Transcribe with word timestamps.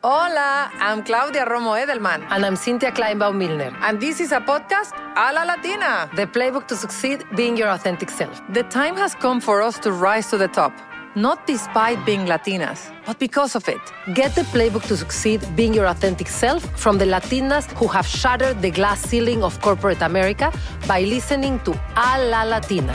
Hola, 0.00 0.70
I'm 0.78 1.02
Claudia 1.02 1.44
Romo 1.44 1.74
Edelman. 1.74 2.24
And 2.30 2.46
I'm 2.46 2.54
Cynthia 2.54 2.92
Kleinbaum 2.92 3.34
Milner. 3.36 3.76
And 3.80 4.00
this 4.00 4.20
is 4.20 4.30
a 4.30 4.38
podcast 4.38 4.92
a 5.16 5.32
la 5.34 5.42
Latina. 5.42 6.08
The 6.14 6.24
playbook 6.24 6.68
to 6.68 6.76
succeed 6.76 7.24
being 7.34 7.56
your 7.56 7.68
authentic 7.68 8.08
self. 8.08 8.40
The 8.52 8.62
time 8.62 8.96
has 8.96 9.16
come 9.16 9.40
for 9.40 9.60
us 9.60 9.76
to 9.80 9.90
rise 9.90 10.30
to 10.30 10.38
the 10.38 10.46
top. 10.46 10.72
Not 11.16 11.48
despite 11.48 12.06
being 12.06 12.26
Latinas, 12.26 12.92
but 13.06 13.18
because 13.18 13.56
of 13.56 13.68
it. 13.68 13.80
Get 14.14 14.36
the 14.36 14.42
playbook 14.42 14.86
to 14.86 14.96
succeed 14.96 15.44
being 15.56 15.74
your 15.74 15.86
authentic 15.86 16.28
self 16.28 16.62
from 16.78 16.98
the 16.98 17.04
Latinas 17.04 17.66
who 17.72 17.88
have 17.88 18.06
shattered 18.06 18.62
the 18.62 18.70
glass 18.70 19.00
ceiling 19.00 19.42
of 19.42 19.60
corporate 19.60 20.00
America 20.02 20.52
by 20.86 21.00
listening 21.00 21.58
to 21.64 21.72
A 21.96 22.22
La 22.30 22.44
Latina. 22.44 22.94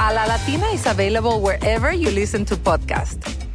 A 0.00 0.14
La 0.14 0.24
Latina 0.24 0.68
is 0.68 0.86
available 0.86 1.42
wherever 1.42 1.92
you 1.92 2.10
listen 2.10 2.46
to 2.46 2.56
podcasts. 2.56 3.49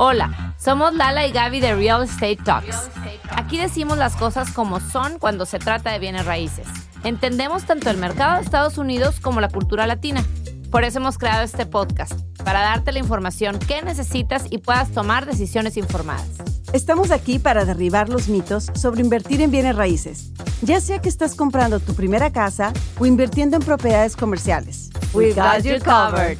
Hola, 0.00 0.54
somos 0.58 0.94
Lala 0.94 1.26
y 1.26 1.32
Gaby 1.32 1.58
de 1.58 1.74
Real 1.74 2.04
Estate 2.04 2.36
Talks. 2.36 2.88
Aquí 3.30 3.58
decimos 3.58 3.98
las 3.98 4.14
cosas 4.14 4.52
como 4.52 4.78
son 4.78 5.18
cuando 5.18 5.44
se 5.44 5.58
trata 5.58 5.90
de 5.90 5.98
bienes 5.98 6.24
raíces. 6.24 6.68
Entendemos 7.02 7.64
tanto 7.64 7.90
el 7.90 7.96
mercado 7.96 8.36
de 8.36 8.42
Estados 8.42 8.78
Unidos 8.78 9.18
como 9.18 9.40
la 9.40 9.48
cultura 9.48 9.88
latina. 9.88 10.24
Por 10.70 10.84
eso 10.84 10.98
hemos 10.98 11.18
creado 11.18 11.42
este 11.42 11.66
podcast, 11.66 12.12
para 12.44 12.60
darte 12.60 12.92
la 12.92 13.00
información 13.00 13.58
que 13.58 13.82
necesitas 13.82 14.44
y 14.50 14.58
puedas 14.58 14.92
tomar 14.92 15.26
decisiones 15.26 15.76
informadas. 15.76 16.28
Estamos 16.72 17.10
aquí 17.10 17.40
para 17.40 17.64
derribar 17.64 18.08
los 18.08 18.28
mitos 18.28 18.70
sobre 18.74 19.00
invertir 19.00 19.40
en 19.40 19.50
bienes 19.50 19.74
raíces, 19.74 20.32
ya 20.62 20.80
sea 20.80 21.00
que 21.00 21.08
estás 21.08 21.34
comprando 21.34 21.80
tu 21.80 21.94
primera 21.94 22.30
casa 22.30 22.72
o 23.00 23.06
invirtiendo 23.06 23.56
en 23.56 23.64
propiedades 23.64 24.14
comerciales. 24.14 24.90
We 25.12 25.32
got 25.32 25.64
you 25.64 25.80
covered. 25.84 26.38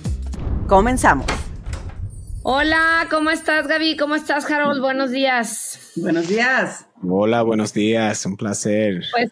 Comenzamos. 0.69 1.27
Hola, 2.51 3.07
¿cómo 3.11 3.29
estás 3.29 3.67
Gaby? 3.67 3.99
¿Cómo 3.99 4.15
estás 4.15 4.51
Harold? 4.51 4.81
Buenos 4.81 5.11
días. 5.11 5.93
Buenos 5.97 6.29
días. 6.29 6.87
Hola, 7.07 7.43
buenos 7.43 7.75
días, 7.75 8.25
un 8.25 8.39
placer. 8.39 9.03
Pues 9.13 9.31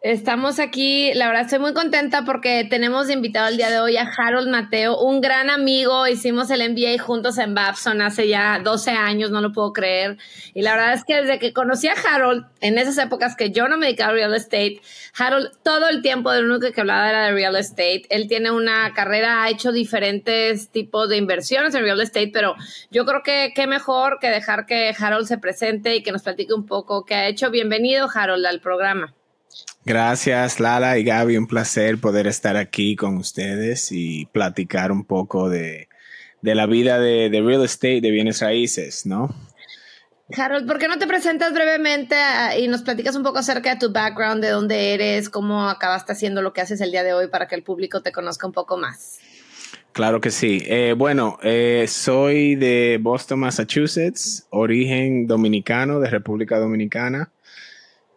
Estamos 0.00 0.60
aquí, 0.60 1.12
la 1.14 1.26
verdad 1.26 1.42
estoy 1.42 1.58
muy 1.58 1.74
contenta 1.74 2.24
porque 2.24 2.64
tenemos 2.70 3.10
invitado 3.10 3.48
el 3.48 3.56
día 3.56 3.68
de 3.68 3.80
hoy 3.80 3.96
a 3.96 4.08
Harold 4.08 4.48
Mateo, 4.48 4.96
un 4.96 5.20
gran 5.20 5.50
amigo, 5.50 6.06
hicimos 6.06 6.50
el 6.50 6.60
MBA 6.70 7.02
juntos 7.02 7.36
en 7.36 7.52
Babson 7.52 8.00
hace 8.00 8.28
ya 8.28 8.60
12 8.62 8.92
años, 8.92 9.32
no 9.32 9.40
lo 9.40 9.50
puedo 9.50 9.72
creer. 9.72 10.16
Y 10.54 10.62
la 10.62 10.76
verdad 10.76 10.92
es 10.92 11.04
que 11.04 11.16
desde 11.16 11.40
que 11.40 11.52
conocí 11.52 11.88
a 11.88 11.94
Harold, 11.94 12.46
en 12.60 12.78
esas 12.78 12.96
épocas 12.98 13.34
que 13.34 13.50
yo 13.50 13.66
no 13.66 13.76
me 13.76 13.86
dedicaba 13.86 14.12
a 14.12 14.14
real 14.14 14.34
estate, 14.36 14.80
Harold 15.18 15.50
todo 15.64 15.88
el 15.88 16.00
tiempo 16.00 16.30
de 16.30 16.42
lo 16.42 16.54
único 16.54 16.72
que 16.72 16.80
hablaba 16.80 17.10
era 17.10 17.24
de 17.24 17.32
real 17.32 17.56
estate. 17.56 18.04
Él 18.10 18.28
tiene 18.28 18.52
una 18.52 18.92
carrera, 18.94 19.42
ha 19.42 19.50
hecho 19.50 19.72
diferentes 19.72 20.68
tipos 20.70 21.08
de 21.08 21.16
inversiones 21.16 21.74
en 21.74 21.82
real 21.82 22.00
estate, 22.00 22.30
pero 22.32 22.54
yo 22.92 23.04
creo 23.04 23.24
que 23.24 23.50
qué 23.52 23.66
mejor 23.66 24.18
que 24.20 24.30
dejar 24.30 24.64
que 24.64 24.94
Harold 24.96 25.26
se 25.26 25.38
presente 25.38 25.96
y 25.96 26.04
que 26.04 26.12
nos 26.12 26.22
platique 26.22 26.54
un 26.54 26.66
poco 26.66 27.04
qué 27.04 27.16
ha 27.16 27.26
hecho. 27.26 27.50
Bienvenido 27.50 28.08
Harold 28.14 28.46
al 28.46 28.60
programa. 28.60 29.17
Gracias, 29.84 30.60
Lala 30.60 30.98
y 30.98 31.04
Gaby. 31.04 31.36
Un 31.36 31.46
placer 31.46 31.98
poder 31.98 32.26
estar 32.26 32.56
aquí 32.56 32.94
con 32.94 33.16
ustedes 33.16 33.90
y 33.90 34.26
platicar 34.26 34.92
un 34.92 35.04
poco 35.04 35.48
de, 35.48 35.88
la 36.42 36.66
vida 36.66 36.98
de, 36.98 37.30
real 37.42 37.64
estate, 37.64 38.00
de 38.00 38.10
bienes 38.10 38.40
raíces, 38.40 39.06
¿no? 39.06 39.34
Harold, 40.36 40.66
¿por 40.66 40.78
qué 40.78 40.88
no 40.88 40.98
te 40.98 41.06
presentas 41.06 41.54
brevemente 41.54 42.16
ah, 42.16 42.54
y 42.58 42.68
nos 42.68 42.82
platicas 42.82 43.16
un 43.16 43.22
poco 43.22 43.38
acerca 43.38 43.70
de 43.70 43.80
tu 43.80 43.90
background, 43.90 44.42
de 44.42 44.50
dónde 44.50 44.92
eres, 44.92 45.30
cómo 45.30 45.70
acabaste 45.70 46.12
haciendo 46.12 46.42
lo 46.42 46.52
que 46.52 46.60
haces 46.60 46.82
el 46.82 46.90
día 46.90 47.02
de 47.02 47.14
hoy 47.14 47.28
para 47.28 47.48
que 47.48 47.54
el 47.54 47.62
público 47.62 48.02
te 48.02 48.12
conozca 48.12 48.46
un 48.46 48.52
poco 48.52 48.76
más? 48.76 49.20
Claro 49.92 50.20
que 50.20 50.30
sí. 50.30 50.62
Eh, 50.66 50.94
bueno, 50.96 51.38
eh, 51.42 51.86
soy 51.88 52.56
de 52.56 52.98
Boston, 53.00 53.40
Massachusetts, 53.40 54.46
origen 54.50 55.26
dominicano, 55.26 55.98
de 55.98 56.10
República 56.10 56.58
Dominicana. 56.58 57.32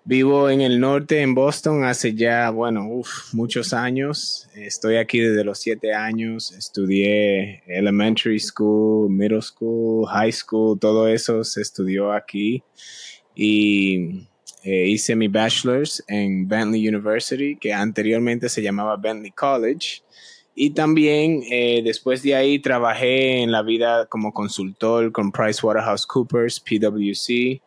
Vivo 0.04 0.50
en 0.50 0.62
el 0.62 0.80
norte, 0.80 1.22
en 1.22 1.36
Boston, 1.36 1.84
hace 1.84 2.16
ya, 2.16 2.50
bueno, 2.50 2.90
muchos 3.34 3.72
años. 3.72 4.48
Estoy 4.56 4.96
aquí 4.96 5.20
desde 5.20 5.44
los 5.44 5.60
siete 5.60 5.94
años. 5.94 6.52
Estudié 6.54 7.62
elementary 7.68 8.40
school, 8.40 9.12
middle 9.12 9.44
school, 9.44 10.08
high 10.08 10.32
school, 10.32 10.80
todo 10.80 11.08
eso 11.08 11.44
se 11.44 11.62
estudió 11.62 12.14
aquí. 12.14 12.64
Y 13.36 14.28
eh, 14.64 14.88
hice 14.88 15.16
mi 15.16 15.28
bachelor's 15.28 16.04
en 16.08 16.48
Bentley 16.48 16.88
University, 16.88 17.56
que 17.56 17.72
anteriormente 17.72 18.50
se 18.50 18.64
llamaba 18.64 18.98
Bentley 18.98 19.32
College. 19.32 20.02
Y 20.56 20.72
también 20.72 21.44
eh, 21.52 21.84
después 21.84 22.24
de 22.24 22.34
ahí 22.34 22.58
trabajé 22.58 23.44
en 23.44 23.52
la 23.52 23.62
vida 23.62 24.08
como 24.08 24.34
consultor 24.34 25.12
con 25.12 25.32
PricewaterhouseCoopers, 25.32 26.60
PwC 26.60 27.62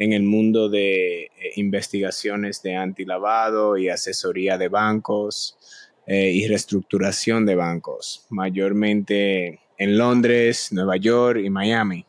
en 0.00 0.14
el 0.14 0.22
mundo 0.22 0.70
de 0.70 1.24
eh, 1.24 1.30
investigaciones 1.56 2.62
de 2.62 2.74
antilavado 2.74 3.76
y 3.76 3.90
asesoría 3.90 4.56
de 4.56 4.68
bancos 4.68 5.58
eh, 6.06 6.30
y 6.30 6.48
reestructuración 6.48 7.44
de 7.44 7.54
bancos, 7.54 8.24
mayormente 8.30 9.60
en 9.76 9.98
Londres, 9.98 10.68
Nueva 10.72 10.96
York 10.96 11.40
y 11.44 11.50
Miami. 11.50 12.06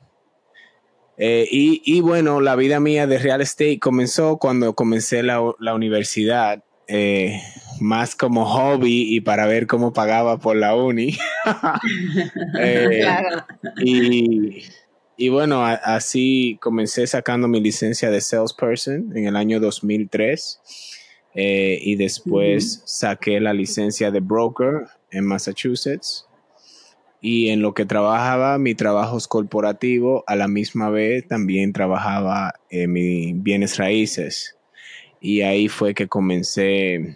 Eh, 1.18 1.46
y, 1.52 2.00
bueno, 2.00 2.40
la 2.40 2.56
vida 2.56 2.80
mía 2.80 3.06
de 3.08 3.20
real 3.20 3.42
estate 3.42 3.78
comenzó 3.78 4.38
cuando 4.38 4.74
comencé 4.74 5.22
la, 5.22 5.42
universidad, 5.42 6.64
más 7.80 8.16
como 8.16 8.46
hobby 8.46 9.16
y 9.16 9.22
para 9.22 9.46
ver 9.46 9.68
cómo 9.68 9.92
pagaba 9.92 10.40
por 10.40 10.56
la 10.56 10.76
uni. 10.76 11.18
claro. 12.54 13.46
Y 13.84 14.64
y 15.22 15.30
bueno, 15.30 15.64
así 15.64 16.58
comencé 16.60 17.06
sacando 17.06 17.48
mi 17.48 17.62
licencia 17.62 18.10
de 18.10 18.22
salesperson 18.22 19.16
en 19.16 19.28
el 19.28 19.36
año 19.36 19.60
2003 19.60 20.60
eh, 21.36 21.78
y 21.80 21.96
después 21.96 22.82
saqué 22.88 23.40
la 23.40 23.54
licencia 23.54 24.10
de 24.10 24.20
broker 24.20 24.88
en 25.12 25.28
Massachusetts. 25.28 26.26
Y 27.22 27.50
en 27.50 27.62
lo 27.62 27.76
que 27.76 27.86
trabajaba, 27.86 28.58
mi 28.58 28.74
trabajo 28.74 29.20
corporativo, 29.30 30.24
a 30.26 30.36
la 30.36 30.48
misma 30.48 30.90
vez 30.90 31.28
también 31.28 31.72
trabajaba 31.72 32.56
en 32.72 32.92
mis 32.92 33.44
bienes 33.44 33.78
raíces. 33.78 34.58
Y 35.20 35.42
ahí 35.42 35.68
fue 35.68 35.94
que 35.94 36.08
comencé 36.08 37.16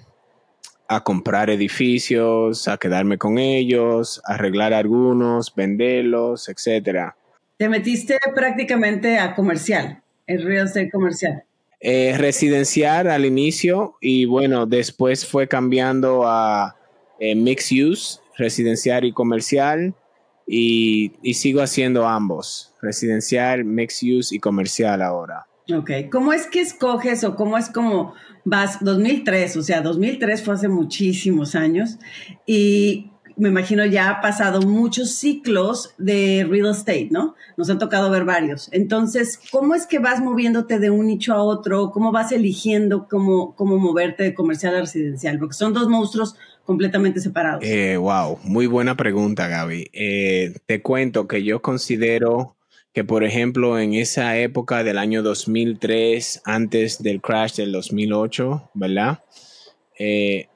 a 0.87 1.03
comprar 1.03 1.49
edificios, 1.49 2.67
a 2.67 2.77
quedarme 2.77 3.17
con 3.17 3.39
ellos, 3.39 4.21
arreglar 4.25 4.73
algunos, 4.75 5.55
venderlos, 5.55 6.49
etcétera. 6.49 7.17
Te 7.57 7.69
metiste 7.69 8.17
prácticamente 8.33 9.17
a 9.17 9.33
comercial, 9.33 10.01
el 10.27 10.43
real 10.43 10.67
estate 10.67 10.89
comercial. 10.89 11.43
Eh, 11.79 12.15
residencial 12.17 13.09
al 13.09 13.25
inicio 13.25 13.95
y 14.01 14.25
bueno, 14.25 14.65
después 14.65 15.25
fue 15.25 15.47
cambiando 15.47 16.23
a 16.25 16.75
eh, 17.19 17.35
mixed 17.35 17.77
use, 17.77 18.19
residencial 18.37 19.05
y 19.05 19.13
comercial 19.13 19.93
y, 20.47 21.13
sigo 21.33 21.61
haciendo 21.61 22.07
ambos, 22.07 22.73
residencial, 22.81 23.63
mixed 23.65 24.07
use 24.07 24.35
y 24.35 24.39
comercial 24.39 25.01
ahora. 25.01 25.47
Ok, 25.73 25.91
¿cómo 26.11 26.33
es 26.33 26.47
que 26.47 26.61
escoges 26.61 27.23
o 27.23 27.35
cómo 27.35 27.57
es 27.57 27.69
como 27.69 28.13
vas 28.43 28.83
2003? 28.83 29.57
O 29.57 29.63
sea, 29.63 29.81
2003 29.81 30.43
fue 30.43 30.55
hace 30.55 30.67
muchísimos 30.67 31.55
años 31.55 31.97
y 32.45 33.11
me 33.37 33.49
imagino 33.49 33.85
ya 33.85 34.09
ha 34.09 34.21
pasado 34.21 34.61
muchos 34.61 35.11
ciclos 35.15 35.93
de 35.97 36.45
real 36.49 36.71
estate, 36.71 37.09
¿no? 37.11 37.35
Nos 37.57 37.69
han 37.69 37.79
tocado 37.79 38.09
ver 38.09 38.23
varios. 38.23 38.69
Entonces, 38.71 39.39
¿cómo 39.51 39.75
es 39.75 39.85
que 39.85 39.99
vas 39.99 40.21
moviéndote 40.21 40.79
de 40.79 40.89
un 40.89 41.07
nicho 41.07 41.33
a 41.33 41.43
otro? 41.43 41.91
¿Cómo 41.91 42.11
vas 42.11 42.31
eligiendo 42.31 43.07
cómo, 43.07 43.55
cómo 43.55 43.77
moverte 43.77 44.23
de 44.23 44.33
comercial 44.33 44.75
a 44.75 44.81
residencial? 44.81 45.37
Porque 45.39 45.53
son 45.53 45.73
dos 45.73 45.89
monstruos 45.89 46.35
completamente 46.63 47.19
separados. 47.19 47.63
Eh, 47.63 47.97
wow, 47.97 48.39
muy 48.43 48.67
buena 48.67 48.95
pregunta, 48.95 49.47
Gaby. 49.47 49.89
Eh, 49.93 50.53
te 50.65 50.81
cuento 50.81 51.27
que 51.27 51.43
yo 51.43 51.61
considero 51.61 52.55
que, 52.93 53.03
por 53.03 53.23
ejemplo, 53.23 53.77
en 53.77 53.93
esa 53.93 54.37
época 54.37 54.83
del 54.83 54.97
año 54.97 55.21
2003, 55.21 56.41
antes 56.45 57.03
del 57.03 57.21
crash 57.21 57.55
del 57.55 57.71
2008, 57.73 58.71
¿verdad? 58.73 59.19
Eh, 59.99 60.47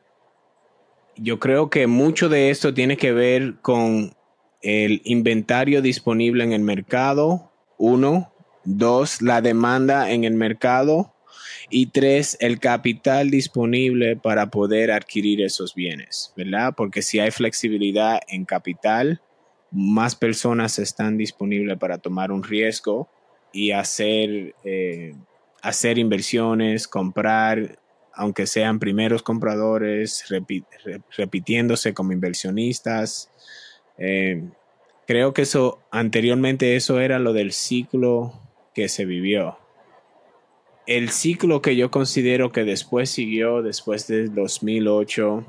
yo 1.22 1.40
creo 1.40 1.70
que 1.70 1.88
mucho 1.88 2.30
de 2.30 2.50
esto 2.50 2.74
tiene 2.74 2.98
que 2.98 3.12
ver 3.12 3.56
con 3.62 4.14
el 4.62 5.02
inventario 5.06 5.82
disponible 5.82 6.44
en 6.44 6.54
el 6.54 6.62
mercado, 6.62 7.52
uno, 7.78 8.34
dos, 8.66 9.22
la 9.22 9.42
demanda 9.42 10.12
en 10.12 10.24
el 10.24 10.34
mercado 10.34 11.14
y 11.70 11.88
tres, 11.88 12.38
el 12.40 12.60
capital 12.60 13.30
disponible 13.30 14.16
para 14.16 14.50
poder 14.50 14.92
adquirir 14.92 15.42
esos 15.42 15.76
bienes, 15.76 16.34
¿verdad? 16.36 16.74
Porque 16.76 17.02
si 17.02 17.20
hay 17.20 17.32
flexibilidad 17.32 18.20
en 18.28 18.46
capital, 18.46 19.22
más 19.72 20.16
personas 20.16 20.80
están 20.80 21.18
disponibles 21.18 21.78
para 21.78 22.00
tomar 22.00 22.32
un 22.32 22.44
riesgo 22.44 23.08
y 23.54 23.72
hacer, 23.72 24.56
eh, 24.64 25.16
hacer 25.62 25.98
inversiones, 26.00 26.88
comprar, 26.88 27.80
aunque 28.20 28.46
sean 28.46 28.80
primeros 28.80 29.24
compradores, 29.24 30.26
repitiéndose 31.18 31.94
como 31.94 32.12
inversionistas. 32.12 33.32
Eh, 33.98 34.44
creo 35.08 35.34
que 35.34 35.44
eso, 35.44 35.80
anteriormente 35.90 36.76
eso 36.76 37.00
era 37.00 37.18
lo 37.18 37.34
del 37.34 37.52
ciclo 37.52 38.34
que 38.74 38.90
se 38.90 39.06
vivió 39.06 39.58
el 40.90 41.12
ciclo 41.12 41.62
que 41.62 41.76
yo 41.76 41.92
considero 41.92 42.52
que 42.52 42.64
después 42.64 43.12
siguió, 43.12 43.62
después 43.62 44.08
del 44.08 44.34
2008, 44.34 45.46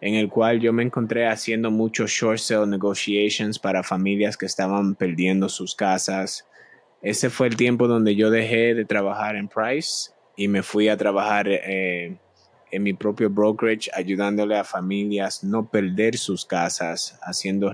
en 0.00 0.14
el 0.14 0.28
cual 0.28 0.60
yo 0.60 0.72
me 0.72 0.84
encontré 0.84 1.26
haciendo 1.26 1.72
muchos 1.72 2.12
short 2.12 2.38
sale 2.38 2.68
negotiations 2.68 3.58
para 3.58 3.82
familias 3.82 4.36
que 4.36 4.46
estaban 4.46 4.94
perdiendo 4.94 5.48
sus 5.48 5.74
casas. 5.74 6.46
Ese 7.02 7.30
fue 7.30 7.48
el 7.48 7.56
tiempo 7.56 7.88
donde 7.88 8.14
yo 8.14 8.30
dejé 8.30 8.74
de 8.74 8.84
trabajar 8.84 9.34
en 9.34 9.48
Price 9.48 10.12
y 10.36 10.48
me 10.48 10.62
fui 10.62 10.88
a 10.88 10.96
trabajar 10.96 11.48
eh, 11.48 12.16
en 12.70 12.82
mi 12.82 12.92
propio 12.92 13.30
brokerage, 13.30 13.90
ayudándole 13.94 14.58
a 14.58 14.64
familias 14.64 15.42
no 15.42 15.68
perder 15.70 16.18
sus 16.18 16.44
casas, 16.44 17.18
haciendo 17.22 17.72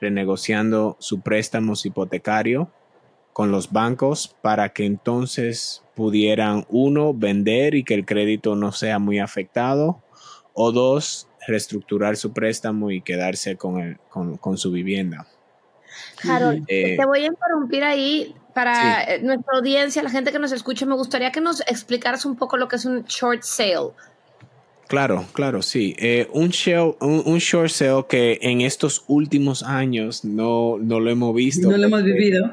renegociando 0.00 0.96
su 0.98 1.20
préstamo 1.20 1.74
hipotecario 1.82 2.70
con 3.32 3.52
los 3.52 3.70
bancos 3.72 4.36
para 4.42 4.70
que 4.70 4.84
entonces 4.84 5.84
pudieran, 5.94 6.66
uno, 6.68 7.14
vender 7.14 7.74
y 7.74 7.84
que 7.84 7.94
el 7.94 8.04
crédito 8.04 8.56
no 8.56 8.72
sea 8.72 8.98
muy 8.98 9.18
afectado, 9.18 10.02
o 10.54 10.72
dos, 10.72 11.28
reestructurar 11.46 12.16
su 12.16 12.32
préstamo 12.32 12.90
y 12.90 13.02
quedarse 13.02 13.56
con, 13.56 13.78
el, 13.78 13.98
con, 14.08 14.58
su 14.58 14.72
vivienda. 14.72 15.26
Harold, 16.28 16.64
eh, 16.68 16.96
te 16.98 17.06
voy 17.06 17.22
a 17.22 17.26
interrumpir 17.26 17.84
ahí 17.84 18.34
para 18.54 19.04
eh, 19.04 19.20
nuestra 19.22 19.58
audiencia, 19.58 20.02
la 20.02 20.10
gente 20.10 20.32
que 20.32 20.38
nos 20.38 20.52
escucha, 20.52 20.86
me 20.86 20.94
gustaría 20.94 21.32
que 21.32 21.40
nos 21.40 21.60
explicaras 21.62 22.24
un 22.24 22.36
poco 22.36 22.56
lo 22.56 22.68
que 22.68 22.76
es 22.76 22.84
un 22.84 23.04
short 23.04 23.42
sale. 23.42 23.90
Claro, 24.88 25.24
claro, 25.32 25.62
sí. 25.62 25.94
Eh, 25.98 26.28
un, 26.32 26.50
un, 27.00 27.38
short 27.38 27.68
sale 27.70 28.04
que 28.08 28.40
en 28.42 28.60
estos 28.60 29.04
últimos 29.06 29.62
años 29.62 30.24
no, 30.24 30.78
no 30.78 30.98
lo 30.98 31.10
hemos 31.10 31.32
visto. 31.32 31.70
No 31.70 31.76
lo 31.76 31.86
hemos 31.86 32.02
vivido. 32.02 32.50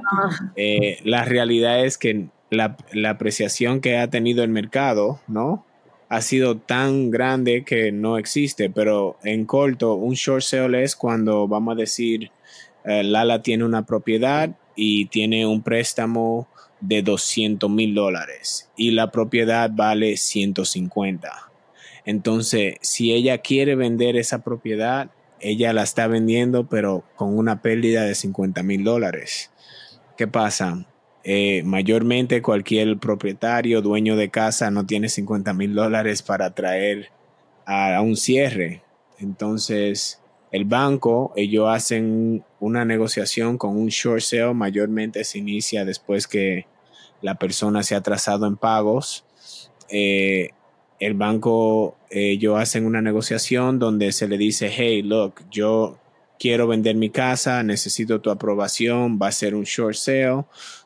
Eh, 0.55 0.99
la 1.03 1.25
realidad 1.25 1.83
es 1.83 1.97
que 1.97 2.27
la, 2.51 2.77
la, 2.93 3.09
apreciación 3.09 3.81
que 3.81 3.97
ha 3.97 4.09
tenido 4.11 4.43
el 4.43 4.51
mercado, 4.51 5.19
¿no? 5.27 5.65
Ha 6.09 6.21
sido 6.21 6.57
tan 6.57 7.09
grande 7.09 7.65
que 7.65 7.91
no 7.91 8.19
existe, 8.19 8.69
pero 8.69 9.17
en 9.23 9.45
corto, 9.45 9.95
un 9.95 10.13
short 10.13 10.43
sale 10.43 10.83
es 10.83 10.95
cuando, 10.95 11.47
vamos 11.47 11.73
a 11.73 11.79
decir, 11.79 12.29
eh, 12.85 13.03
Lala 13.03 13.41
tiene 13.41 13.65
una 13.65 13.85
propiedad 13.85 14.51
y 14.77 15.07
tiene 15.07 15.45
un 15.45 15.61
préstamo 15.61 16.47
de 16.79 17.01
200 17.01 17.69
mil 17.69 17.93
dólares 17.93 18.69
y 18.77 18.91
la 18.91 19.11
propiedad 19.11 19.69
vale 19.73 20.15
150 20.15 21.47
entonces, 22.07 22.75
si 22.79 23.11
ella 23.11 23.39
quiere 23.39 23.75
vender 23.75 24.15
esa 24.15 24.39
propiedad, 24.39 25.09
ella 25.41 25.73
la 25.73 25.83
está 25.83 26.07
vendiendo, 26.07 26.65
pero 26.65 27.03
con 27.17 27.37
una 27.37 27.61
pérdida 27.61 28.03
de 28.03 28.15
50 28.15 28.63
mil 28.63 28.85
dólares. 28.85 29.51
¿Qué 30.15 30.25
pasa? 30.25 30.87
Eh, 31.25 31.63
mayormente 31.65 32.41
cualquier 32.41 32.97
propietario, 32.97 33.81
dueño 33.81 34.15
de 34.15 34.29
casa, 34.29 34.71
no 34.71 34.85
tiene 34.85 35.09
50 35.09 35.53
mil 35.53 35.75
dólares 35.75 36.21
para 36.21 36.55
traer 36.55 37.09
a, 37.65 37.99
un 38.01 38.15
cierre. 38.15 38.83
Entonces, 39.19 40.21
el 40.53 40.63
banco, 40.63 41.33
ellos 41.35 41.67
hacen 41.67 42.45
una 42.59 42.85
negociación 42.85 43.57
con 43.57 43.77
un 43.77 43.87
short 43.87 44.21
sale, 44.21 44.53
mayormente 44.53 45.23
se 45.23 45.39
inicia 45.39 45.85
después 45.85 46.27
que 46.27 46.65
la 47.21 47.35
persona 47.35 47.83
se 47.83 47.95
ha 47.95 47.99
atrasado 47.99 48.47
en 48.47 48.57
pagos. 48.57 49.25
Eh, 49.89 50.49
el 50.99 51.13
banco, 51.13 51.95
ellos 52.09 52.59
hacen 52.59 52.85
una 52.85 53.01
negociación 53.01 53.79
donde 53.79 54.11
se 54.11 54.27
le 54.27 54.37
dice, 54.37 54.71
hey, 54.75 55.03
look, 55.03 55.35
yo 55.51 55.99
quiero 56.39 56.67
vender 56.67 56.95
mi 56.95 57.09
casa, 57.09 57.63
necesito 57.63 58.21
tu 58.21 58.29
aprobación, 58.31 59.19
va 59.21 59.27
a 59.27 59.31
ser 59.31 59.55
un 59.55 59.63
short 59.63 59.95
sale 59.95 60.43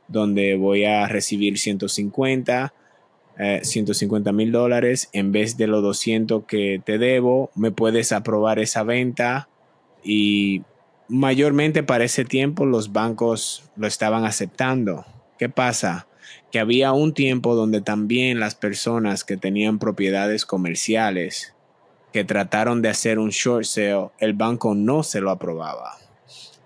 donde 0.08 0.56
voy 0.58 0.84
a 0.84 1.08
recibir 1.08 1.58
150, 1.58 2.74
150 3.62 4.30
eh, 4.30 4.34
mil 4.34 4.52
dólares 4.52 5.10
en 5.14 5.32
vez 5.32 5.58
de 5.58 5.68
los 5.68 5.82
200 5.82 6.44
que 6.46 6.82
te 6.84 6.98
debo, 6.98 7.50
me 7.56 7.72
puedes 7.72 8.12
aprobar 8.12 8.60
esa 8.60 8.84
venta 8.84 9.48
y 10.04 10.64
mayormente 11.12 11.84
para 11.84 12.06
ese 12.06 12.26
tiempo 12.26 12.66
los 12.66 12.92
bancos 12.92 13.70
lo 13.76 13.86
estaban 13.86 14.26
aceptando. 14.26 15.06
¿Qué 15.38 15.50
pasa? 15.50 16.08
que 16.52 16.60
había 16.60 16.92
un 16.92 17.14
tiempo 17.14 17.56
donde 17.56 17.82
también 17.82 18.40
las 18.40 18.56
personas 18.56 19.24
que 19.24 19.38
tenían 19.38 19.80
propiedades 19.80 20.46
comerciales 20.46 21.56
que 22.12 22.26
trataron 22.26 22.82
de 22.82 22.90
hacer 22.90 23.20
un 23.20 23.30
short 23.30 23.64
sale, 23.64 24.10
el 24.20 24.34
banco 24.34 24.76
no 24.76 25.02
se 25.02 25.22
lo 25.22 25.32
aprobaba 25.32 25.98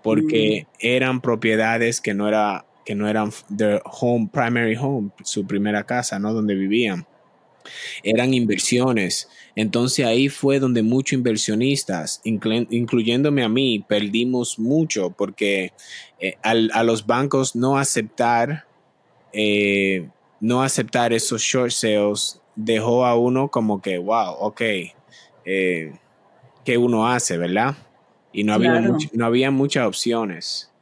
porque 0.06 0.66
mm. 0.66 0.76
eran 0.78 1.20
propiedades 1.20 2.00
que 2.00 2.14
no 2.14 2.28
era 2.28 2.64
que 2.84 2.94
no 2.94 3.08
eran 3.08 3.32
their 3.56 3.82
home 3.84 4.30
primary 4.32 4.76
home, 4.76 5.10
su 5.24 5.44
primera 5.44 5.82
casa, 5.82 6.20
¿no? 6.20 6.32
donde 6.32 6.54
vivían. 6.54 7.04
Eran 8.02 8.34
inversiones. 8.34 9.28
Entonces 9.54 10.04
ahí 10.04 10.28
fue 10.28 10.58
donde 10.58 10.82
muchos 10.82 11.14
inversionistas, 11.14 12.20
incluyéndome 12.24 13.42
a 13.42 13.48
mí, 13.48 13.84
perdimos 13.88 14.58
mucho 14.58 15.10
porque 15.10 15.72
eh, 16.20 16.36
a 16.42 16.82
los 16.82 17.06
bancos 17.06 17.56
no 17.56 17.78
aceptar 17.78 18.66
eh, 19.38 20.08
no 20.40 20.62
aceptar 20.62 21.12
esos 21.12 21.42
short 21.42 21.70
sales 21.70 22.40
dejó 22.54 23.04
a 23.04 23.16
uno 23.16 23.48
como 23.48 23.82
que, 23.82 23.98
wow, 23.98 24.34
ok, 24.38 24.62
eh, 25.44 25.92
¿qué 26.64 26.78
uno 26.78 27.06
hace, 27.06 27.36
verdad? 27.36 27.74
Y 28.32 28.44
no 28.44 28.54
había, 28.54 28.80
no 28.80 29.26
había 29.26 29.50
muchas 29.50 29.86
opciones. 29.86 30.72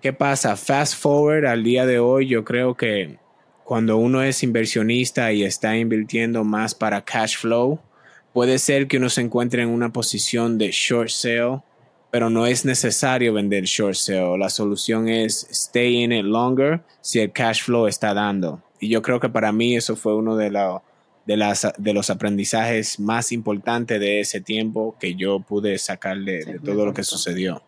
¿Qué 0.00 0.12
pasa? 0.12 0.56
Fast 0.56 0.94
forward 0.96 1.46
al 1.46 1.62
día 1.62 1.84
de 1.84 1.98
hoy, 1.98 2.26
yo 2.26 2.42
creo 2.42 2.74
que 2.74 3.18
cuando 3.72 3.96
uno 3.96 4.22
es 4.22 4.42
inversionista 4.42 5.32
y 5.32 5.44
está 5.44 5.78
invirtiendo 5.78 6.44
más 6.44 6.74
para 6.74 7.06
cash 7.06 7.38
flow, 7.38 7.80
puede 8.34 8.58
ser 8.58 8.86
que 8.86 8.98
uno 8.98 9.08
se 9.08 9.22
encuentre 9.22 9.62
en 9.62 9.70
una 9.70 9.90
posición 9.90 10.58
de 10.58 10.70
short 10.70 11.08
sale 11.08 11.62
pero 12.10 12.28
no 12.28 12.44
es 12.44 12.66
necesario 12.66 13.32
vender 13.32 13.64
short 13.64 13.94
sale. 13.94 14.36
La 14.36 14.50
solución 14.50 15.08
es 15.08 15.46
stay 15.50 16.02
in 16.02 16.12
it 16.12 16.26
longer 16.26 16.82
si 17.00 17.20
el 17.20 17.32
cash 17.32 17.62
flow 17.62 17.86
está 17.86 18.12
dando. 18.12 18.62
Y 18.78 18.90
yo 18.90 19.00
creo 19.00 19.20
que 19.20 19.30
para 19.30 19.52
mí 19.52 19.74
eso 19.74 19.96
fue 19.96 20.14
uno 20.14 20.36
de, 20.36 20.50
de, 21.24 21.36
las, 21.38 21.66
de 21.78 21.94
los 21.94 22.10
aprendizajes 22.10 23.00
más 23.00 23.32
importantes 23.32 23.98
de 23.98 24.20
ese 24.20 24.42
tiempo 24.42 24.96
que 25.00 25.14
yo 25.14 25.40
pude 25.40 25.78
sacar 25.78 26.18
de, 26.18 26.60
todo 26.62 26.84
lo 26.84 26.92
que 26.92 27.04
sucedió. 27.04 27.62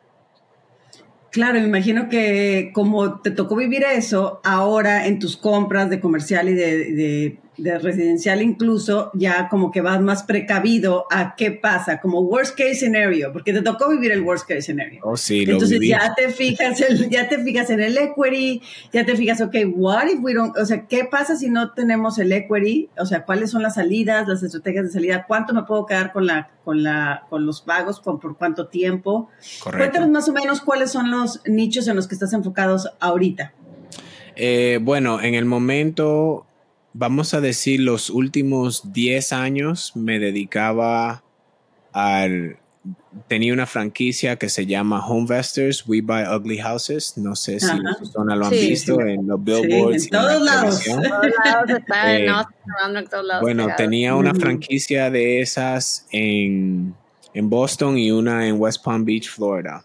Claro, 1.34 1.58
me 1.58 1.66
imagino 1.66 2.08
que 2.08 2.70
como 2.72 3.20
te 3.20 3.32
tocó 3.32 3.56
vivir 3.56 3.82
eso, 3.82 4.40
ahora 4.44 5.08
en 5.08 5.18
tus 5.18 5.36
compras 5.36 5.90
de 5.90 5.98
comercial 5.98 6.48
y 6.48 6.54
de 6.54 6.92
de 6.92 7.38
residencial 7.56 8.42
incluso 8.42 9.10
ya 9.14 9.48
como 9.48 9.70
que 9.70 9.80
vas 9.80 10.00
más 10.00 10.22
precavido 10.22 11.06
a 11.10 11.34
qué 11.36 11.50
pasa, 11.50 12.00
como 12.00 12.20
worst 12.20 12.56
case 12.56 12.74
scenario, 12.74 13.32
porque 13.32 13.52
te 13.52 13.62
tocó 13.62 13.88
vivir 13.90 14.12
el 14.12 14.22
worst 14.22 14.46
case 14.46 14.62
scenario. 14.62 15.00
Oh, 15.02 15.16
sí, 15.16 15.42
Entonces 15.42 15.80
ya 15.80 16.14
te 16.14 16.30
fijas, 16.30 16.82
ya 17.08 17.28
te 17.28 17.38
fijas 17.42 17.70
en 17.70 17.80
el 17.80 17.96
equity, 17.96 18.62
ya 18.92 19.04
te 19.04 19.16
fijas, 19.16 19.40
ok, 19.40 19.54
what 19.74 20.06
if 20.08 20.18
we 20.20 20.34
don't, 20.34 20.56
o 20.56 20.66
sea, 20.66 20.86
¿qué 20.86 21.04
pasa 21.04 21.36
si 21.36 21.48
no 21.48 21.72
tenemos 21.72 22.18
el 22.18 22.32
equity? 22.32 22.90
O 22.98 23.06
sea, 23.06 23.24
¿cuáles 23.24 23.50
son 23.50 23.62
las 23.62 23.74
salidas, 23.74 24.26
las 24.28 24.42
estrategias 24.42 24.86
de 24.86 24.90
salida? 24.92 25.24
¿Cuánto 25.26 25.54
me 25.54 25.62
puedo 25.62 25.86
quedar 25.86 26.12
con 26.12 26.26
la, 26.26 26.50
con 26.64 26.82
la, 26.82 27.26
con 27.30 27.46
los 27.46 27.60
pagos? 27.60 28.00
¿Por, 28.00 28.20
por 28.20 28.36
cuánto 28.36 28.66
tiempo? 28.66 29.28
Correcto. 29.62 29.78
Cuéntanos 29.78 30.10
más 30.10 30.28
o 30.28 30.32
menos 30.32 30.60
cuáles 30.60 30.90
son 30.90 31.10
los 31.10 31.40
nichos 31.46 31.88
en 31.88 31.96
los 31.96 32.08
que 32.08 32.14
estás 32.14 32.32
enfocados 32.32 32.90
ahorita. 33.00 33.52
Eh, 34.36 34.78
bueno, 34.82 35.20
en 35.20 35.34
el 35.34 35.44
momento 35.44 36.46
vamos 36.94 37.34
a 37.34 37.40
decir, 37.40 37.80
los 37.80 38.08
últimos 38.08 38.92
10 38.92 39.32
años 39.34 39.92
me 39.94 40.18
dedicaba 40.18 41.22
al... 41.92 42.56
Tenía 43.28 43.54
una 43.54 43.66
franquicia 43.66 44.36
que 44.36 44.50
se 44.50 44.66
llama 44.66 45.06
Homevestors, 45.06 45.86
We 45.86 46.02
Buy 46.02 46.24
Ugly 46.24 46.58
Houses. 46.58 47.16
No 47.16 47.34
sé 47.34 47.58
si 47.58 47.78
las 47.78 47.96
personas 47.96 48.36
lo 48.36 48.44
han 48.44 48.50
visto 48.50 49.00
en 49.00 49.26
los 49.26 49.42
billboards. 49.42 50.04
en 50.04 50.10
todos 50.10 50.42
lados. 50.42 50.86
Eh, 52.06 52.28
bueno, 53.40 53.68
tenía 53.78 54.14
una 54.14 54.34
franquicia 54.34 55.10
de 55.10 55.40
esas 55.40 56.06
en, 56.10 56.94
en 57.32 57.48
Boston 57.48 57.96
y 57.96 58.10
una 58.10 58.46
en 58.46 58.60
West 58.60 58.84
Palm 58.84 59.04
Beach, 59.06 59.30
Florida. 59.30 59.82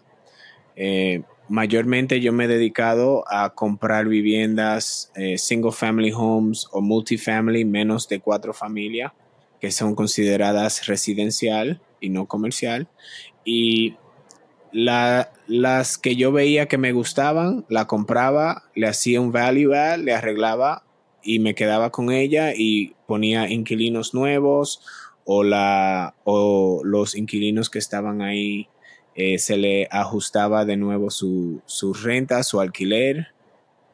Eh, 0.76 1.22
mayormente 1.50 2.20
yo 2.20 2.32
me 2.32 2.44
he 2.44 2.48
dedicado 2.48 3.24
a 3.26 3.54
comprar 3.54 4.06
viviendas 4.06 5.10
eh, 5.16 5.36
single 5.36 5.72
family 5.72 6.12
homes 6.14 6.68
o 6.70 6.80
multifamily 6.80 7.64
menos 7.64 8.08
de 8.08 8.20
cuatro 8.20 8.54
familias 8.54 9.12
que 9.60 9.72
son 9.72 9.96
consideradas 9.96 10.86
residencial 10.86 11.82
y 12.00 12.08
no 12.08 12.26
comercial. 12.26 12.86
Y 13.44 13.96
las 14.72 15.98
que 15.98 16.14
yo 16.14 16.30
veía 16.30 16.66
que 16.66 16.78
me 16.78 16.92
gustaban, 16.92 17.66
la 17.68 17.88
compraba, 17.88 18.62
le 18.76 18.86
hacía 18.86 19.20
un 19.20 19.32
value 19.32 19.74
add, 19.74 19.98
le 19.98 20.14
arreglaba 20.14 20.84
y 21.20 21.40
me 21.40 21.56
quedaba 21.56 21.90
con 21.90 22.12
ella 22.12 22.54
y 22.54 22.94
ponía 23.06 23.50
inquilinos 23.50 24.14
nuevos 24.14 24.82
o, 25.24 25.42
la, 25.42 26.14
o 26.22 26.82
los 26.84 27.16
inquilinos 27.16 27.70
que 27.70 27.80
estaban 27.80 28.22
ahí 28.22 28.68
eh, 29.14 29.38
se 29.38 29.56
le 29.56 29.88
ajustaba 29.90 30.64
de 30.64 30.76
nuevo 30.76 31.10
su, 31.10 31.62
renta, 32.02 32.42
su 32.42 32.60
alquiler 32.60 33.28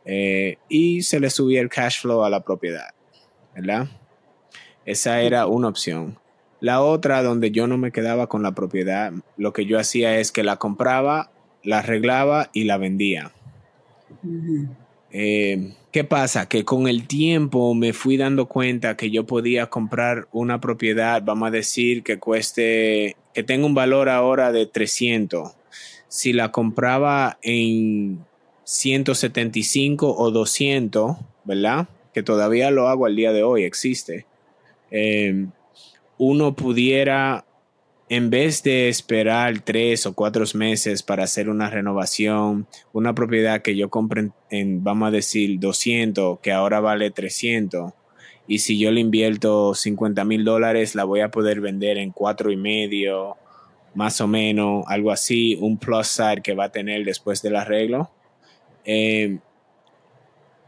eh, 0.04 0.58
y 0.68 1.02
se 1.02 1.20
le 1.20 1.30
subía 1.30 1.60
el 1.60 1.68
cash 1.68 2.00
flow 2.02 2.24
a 2.24 2.30
la 2.30 2.40
propiedad, 2.40 2.90
¿verdad? 3.54 3.88
Esa 4.84 5.20
era 5.20 5.46
una 5.46 5.68
opción. 5.68 6.18
La 6.60 6.80
otra, 6.80 7.22
donde 7.22 7.50
yo 7.50 7.66
no 7.66 7.76
me 7.76 7.92
quedaba 7.92 8.28
con 8.28 8.42
la 8.42 8.52
propiedad, 8.52 9.12
lo 9.36 9.52
que 9.52 9.66
yo 9.66 9.78
hacía 9.78 10.18
es 10.18 10.32
que 10.32 10.44
la 10.44 10.56
compraba, 10.56 11.30
la 11.62 11.80
arreglaba 11.80 12.50
y 12.52 12.64
la 12.64 12.78
vendía. 12.78 13.32
Eh, 15.10 15.72
¿Qué 15.92 16.04
pasa? 16.04 16.48
Que 16.48 16.64
con 16.64 16.88
el 16.88 17.06
tiempo 17.06 17.74
me 17.74 17.92
fui 17.92 18.16
dando 18.16 18.46
cuenta 18.46 18.96
que 18.96 19.10
yo 19.10 19.26
podía 19.26 19.66
comprar 19.66 20.28
una 20.30 20.60
propiedad, 20.60 21.22
vamos 21.24 21.48
a 21.48 21.52
decir, 21.52 22.02
que 22.02 22.18
cueste, 22.18 23.16
que 23.36 23.42
tenga 23.42 23.66
un 23.66 23.74
valor 23.74 24.08
ahora 24.08 24.50
de 24.50 24.64
300. 24.64 25.52
Si 26.08 26.32
la 26.32 26.52
compraba 26.52 27.36
en 27.42 28.24
175 28.64 30.16
o 30.16 30.30
200, 30.30 31.18
¿verdad? 31.44 31.86
Que 32.14 32.22
todavía 32.22 32.70
lo 32.70 32.88
hago 32.88 33.04
al 33.04 33.14
día 33.14 33.34
de 33.34 33.42
hoy, 33.42 33.64
existe. 33.64 34.24
Eh, 34.90 35.48
uno 36.16 36.56
pudiera, 36.56 37.44
en 38.08 38.30
vez 38.30 38.62
de 38.62 38.88
esperar 38.88 39.60
tres 39.60 40.06
o 40.06 40.14
cuatro 40.14 40.46
meses 40.54 41.02
para 41.02 41.24
hacer 41.24 41.50
una 41.50 41.68
renovación, 41.68 42.66
una 42.94 43.14
propiedad 43.14 43.60
que 43.60 43.76
yo 43.76 43.90
compre 43.90 44.30
en, 44.48 44.82
vamos 44.82 45.08
a 45.08 45.10
decir, 45.10 45.60
200, 45.60 46.40
que 46.40 46.52
ahora 46.52 46.80
vale 46.80 47.10
300, 47.10 47.92
y 48.48 48.58
si 48.60 48.78
yo 48.78 48.90
le 48.90 49.00
invierto 49.00 49.74
50 49.74 50.24
mil 50.24 50.44
dólares, 50.44 50.94
la 50.94 51.04
voy 51.04 51.20
a 51.20 51.30
poder 51.30 51.60
vender 51.60 51.98
en 51.98 52.12
cuatro 52.12 52.52
y 52.52 52.56
medio, 52.56 53.36
más 53.94 54.20
o 54.20 54.28
menos, 54.28 54.84
algo 54.86 55.10
así, 55.10 55.56
un 55.60 55.78
plus 55.78 56.06
side 56.08 56.42
que 56.42 56.54
va 56.54 56.64
a 56.64 56.72
tener 56.72 57.04
después 57.04 57.42
del 57.42 57.56
arreglo. 57.56 58.10
Eh, 58.84 59.38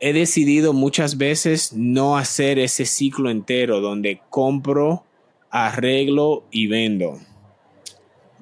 he 0.00 0.12
decidido 0.12 0.72
muchas 0.72 1.18
veces 1.18 1.72
no 1.72 2.16
hacer 2.16 2.58
ese 2.58 2.84
ciclo 2.84 3.30
entero 3.30 3.80
donde 3.80 4.20
compro 4.30 5.04
arreglo 5.50 6.44
y 6.50 6.66
vendo. 6.66 7.18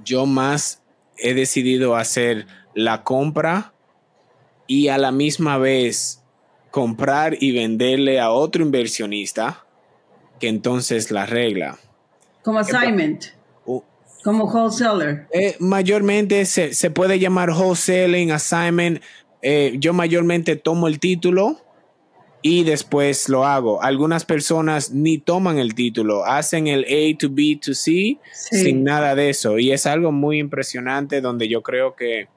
Yo 0.04 0.26
más 0.26 0.82
he 1.18 1.34
decidido 1.34 1.96
hacer 1.96 2.46
la 2.74 3.02
compra 3.02 3.72
y 4.66 4.88
a 4.88 4.98
la 4.98 5.12
misma 5.12 5.58
vez 5.58 6.22
comprar 6.76 7.38
y 7.40 7.52
venderle 7.52 8.20
a 8.20 8.30
otro 8.30 8.62
inversionista 8.62 9.64
que 10.38 10.46
entonces 10.46 11.10
la 11.10 11.22
arregla. 11.22 11.78
Como 12.42 12.58
assignment. 12.58 13.24
como 14.22 14.44
wholesaler. 14.44 15.26
Eh, 15.32 15.56
mayormente 15.58 16.44
se, 16.44 16.90
puede 16.90 17.18
llamar 17.18 17.48
wholesaling, 17.48 18.30
assignment. 18.30 19.00
Eh, 19.40 19.76
yo 19.78 19.94
mayormente 19.94 20.54
tomo 20.56 20.86
el 20.86 21.00
título 21.00 21.62
y 22.42 22.64
después 22.64 23.30
lo 23.30 23.46
hago. 23.46 23.82
Algunas 23.82 24.26
personas 24.26 24.90
ni 24.90 25.16
toman 25.16 25.56
el 25.56 25.74
título, 25.74 26.26
hacen 26.26 26.66
el 26.66 26.84
A 26.84 27.16
to 27.16 27.28
B 27.30 27.58
to 27.58 27.72
C 27.72 28.18
sin 28.34 28.84
nada 28.84 29.14
de 29.14 29.30
eso. 29.30 29.58
Y 29.58 29.72
es 29.72 29.86
algo 29.86 30.12
muy 30.12 30.40
impresionante 30.40 31.22
donde 31.22 31.48
yo 31.48 31.62
creo 31.62 31.96
que 31.96 32.28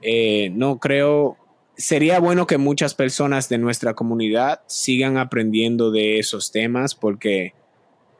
eh, 0.00 0.48
no 0.54 0.78
creo, 0.78 1.36
sería 1.80 2.20
bueno 2.20 2.46
que 2.46 2.58
muchas 2.58 2.94
personas 2.94 3.48
de 3.48 3.56
nuestra 3.56 3.94
comunidad 3.94 4.60
sigan 4.66 5.16
aprendiendo 5.16 5.90
de 5.90 6.18
esos 6.18 6.52
temas 6.52 6.94
porque 6.94 7.54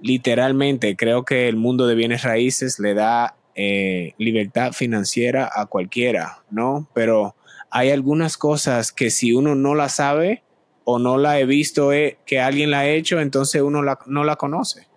literalmente 0.00 0.96
creo 0.96 1.24
que 1.24 1.46
el 1.46 1.56
mundo 1.56 1.86
de 1.86 1.94
bienes 1.94 2.22
raíces 2.22 2.78
le 2.78 2.94
da 2.94 3.36
eh, 3.54 4.14
libertad 4.16 4.72
financiera 4.72 5.50
a 5.54 5.66
cualquiera, 5.66 6.42
¿no? 6.50 6.88
Pero 6.94 7.36
hay 7.70 7.90
algunas 7.90 8.38
cosas 8.38 8.92
que 8.92 9.10
si 9.10 9.34
uno 9.34 9.54
no 9.54 9.74
las 9.74 9.96
sabe, 9.96 10.42
o 10.84 10.98
no 10.98 11.18
la 11.18 11.38
he 11.38 11.44
visto 11.44 11.92
eh, 11.92 12.16
que 12.24 12.40
alguien 12.40 12.70
la 12.70 12.80
ha 12.80 12.88
hecho, 12.88 13.20
entonces 13.20 13.60
uno 13.60 13.82
no 14.06 14.24
la 14.24 14.36
conoce. 14.36 14.88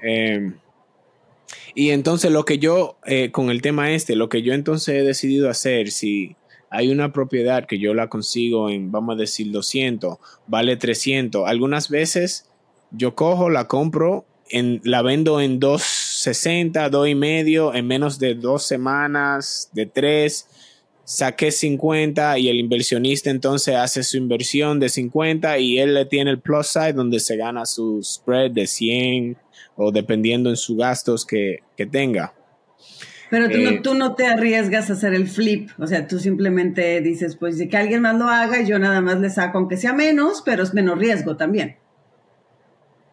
Em, 0.00 0.54
y 1.74 1.90
entonces 1.90 2.30
lo 2.30 2.44
que 2.44 2.58
yo, 2.58 2.98
eh, 3.04 3.32
con 3.32 3.50
el 3.50 3.60
tema 3.60 3.90
este, 3.90 4.14
lo 4.14 4.28
que 4.28 4.42
yo 4.42 4.54
entonces 4.54 4.94
he 4.94 5.02
decidido 5.02 5.50
hacer, 5.50 5.90
si 5.90 6.36
hay 6.70 6.90
una 6.90 7.12
propiedad 7.12 7.66
que 7.66 7.78
yo 7.78 7.94
la 7.94 8.08
consigo 8.08 8.70
en, 8.70 8.90
vamos 8.90 9.16
a 9.16 9.18
decir, 9.18 9.50
200, 9.50 10.18
vale 10.46 10.76
300, 10.76 11.46
algunas 11.46 11.90
veces 11.90 12.46
yo 12.92 13.14
cojo, 13.14 13.50
la 13.50 13.66
compro, 13.66 14.24
en, 14.48 14.80
la 14.84 15.02
vendo 15.02 15.40
en 15.40 15.60
260, 15.60 16.88
2 16.88 17.08
y 17.08 17.14
medio, 17.14 17.74
en 17.74 17.86
menos 17.86 18.18
de 18.18 18.34
dos 18.34 18.64
semanas, 18.66 19.70
de 19.72 19.86
tres, 19.86 20.46
saqué 21.04 21.50
50 21.50 22.38
y 22.38 22.48
el 22.48 22.60
inversionista 22.60 23.30
entonces 23.30 23.74
hace 23.74 24.04
su 24.04 24.16
inversión 24.16 24.78
de 24.78 24.88
50 24.88 25.58
y 25.58 25.78
él 25.78 25.94
le 25.94 26.04
tiene 26.04 26.30
el 26.30 26.38
plus 26.38 26.68
side 26.68 26.92
donde 26.92 27.18
se 27.18 27.36
gana 27.36 27.66
su 27.66 28.00
spread 28.00 28.52
de 28.52 28.68
100 28.68 29.36
o 29.74 29.90
dependiendo 29.90 30.50
en 30.50 30.56
sus 30.56 30.76
gastos 30.76 31.26
que, 31.26 31.62
tenga. 31.90 32.34
Pero 33.30 33.48
tú, 33.48 33.58
no, 33.58 33.70
eh, 33.70 33.80
tú 33.82 33.94
no 33.94 34.14
te 34.16 34.26
arriesgas 34.26 34.90
a 34.90 34.94
hacer 34.94 35.14
el 35.14 35.28
flip, 35.28 35.70
o 35.78 35.86
sea, 35.86 36.08
tú 36.08 36.18
simplemente 36.18 37.00
dices, 37.00 37.36
pues 37.36 37.56
que 37.70 37.76
alguien 37.76 38.02
más 38.02 38.16
lo 38.16 38.28
haga 38.28 38.60
y 38.60 38.66
yo 38.66 38.78
nada 38.80 39.00
más 39.00 39.20
le 39.20 39.30
saco, 39.30 39.58
aunque 39.58 39.76
sea 39.76 39.92
menos, 39.92 40.42
pero 40.44 40.64
es 40.64 40.74
menos 40.74 40.98
riesgo 40.98 41.36
también. 41.36 41.76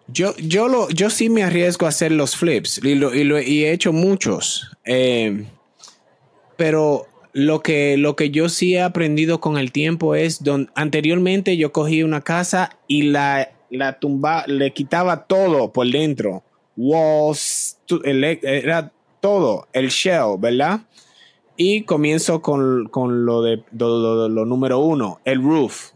Yo, 0.08 0.36
yo, 0.38 0.68
lo, 0.70 0.90
yo 0.90 1.12
sí 1.12 1.30
me 1.30 1.44
arriesgo 1.44 1.86
a 1.86 1.90
hacer 1.90 2.12
los 2.12 2.36
flips 2.36 2.80
y, 2.84 2.96
lo, 2.96 3.14
y, 3.14 3.66
he 3.66 3.72
hecho 3.72 3.94
muchos, 3.94 4.72
eh, 4.86 5.46
pero 6.56 7.06
lo 7.34 7.62
que, 7.62 7.98
lo 7.98 8.16
que 8.16 8.32
yo 8.32 8.50
sí 8.50 8.74
he 8.74 8.82
aprendido 8.82 9.40
con 9.40 9.58
el 9.58 9.72
tiempo 9.72 10.16
es, 10.16 10.44
donde 10.44 10.72
anteriormente 10.74 11.58
yo 11.58 11.72
cogí 11.72 12.02
una 12.02 12.22
casa 12.22 12.78
y 12.88 13.04
la, 13.04 13.52
la 13.70 14.00
tumba, 14.00 14.46
le 14.48 14.72
quitaba 14.72 15.28
todo 15.28 15.72
por 15.72 15.92
dentro, 15.92 16.42
walls, 16.76 17.78
era 18.42 18.92
todo, 19.28 19.68
el 19.74 19.90
shell, 19.90 20.38
¿verdad? 20.40 20.80
Y 21.58 21.84
comienzo 21.84 22.42
con, 22.42 22.90
lo 23.26 23.42
de 23.42 23.62
lo, 23.78 24.46
número 24.46 24.80
uno, 24.80 25.20
el 25.26 25.44
roof. 25.44 25.92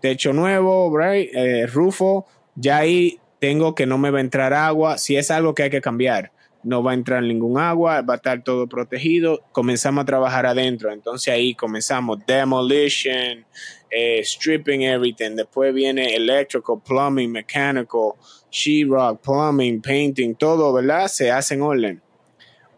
Techo 0.00 0.32
nuevo, 0.32 0.92
right? 0.98 1.30
Eh, 1.32 1.66
rufo, 1.68 2.26
ya 2.56 2.78
ahí 2.78 3.20
tengo 3.38 3.76
que 3.76 3.86
no 3.86 3.98
me 3.98 4.10
va 4.10 4.18
a 4.18 4.20
entrar 4.20 4.52
agua. 4.52 4.98
Si 4.98 5.16
es 5.16 5.30
algo 5.30 5.54
que 5.54 5.62
hay 5.62 5.70
que 5.70 5.80
cambiar 5.80 6.32
no 6.64 6.82
va 6.82 6.92
a 6.92 6.94
entrar 6.94 7.22
ningún 7.22 7.58
agua, 7.58 8.02
va 8.02 8.14
a 8.14 8.16
estar 8.16 8.42
todo 8.42 8.68
protegido. 8.68 9.40
Comenzamos 9.52 10.02
a 10.02 10.04
trabajar 10.04 10.46
adentro, 10.46 10.92
entonces 10.92 11.32
ahí 11.34 11.54
comenzamos 11.54 12.24
demolition, 12.26 13.44
eh, 13.90 14.20
stripping 14.22 14.82
everything. 14.82 15.34
Después 15.34 15.74
viene 15.74 16.14
electrical, 16.14 16.80
plumbing, 16.86 17.30
mechanical, 17.30 18.12
sheetrock, 18.50 19.20
plumbing, 19.20 19.80
painting, 19.80 20.34
todo, 20.34 20.72
¿verdad? 20.72 21.08
Se 21.08 21.30
hace 21.30 21.54
en 21.54 21.62
orden. 21.62 22.02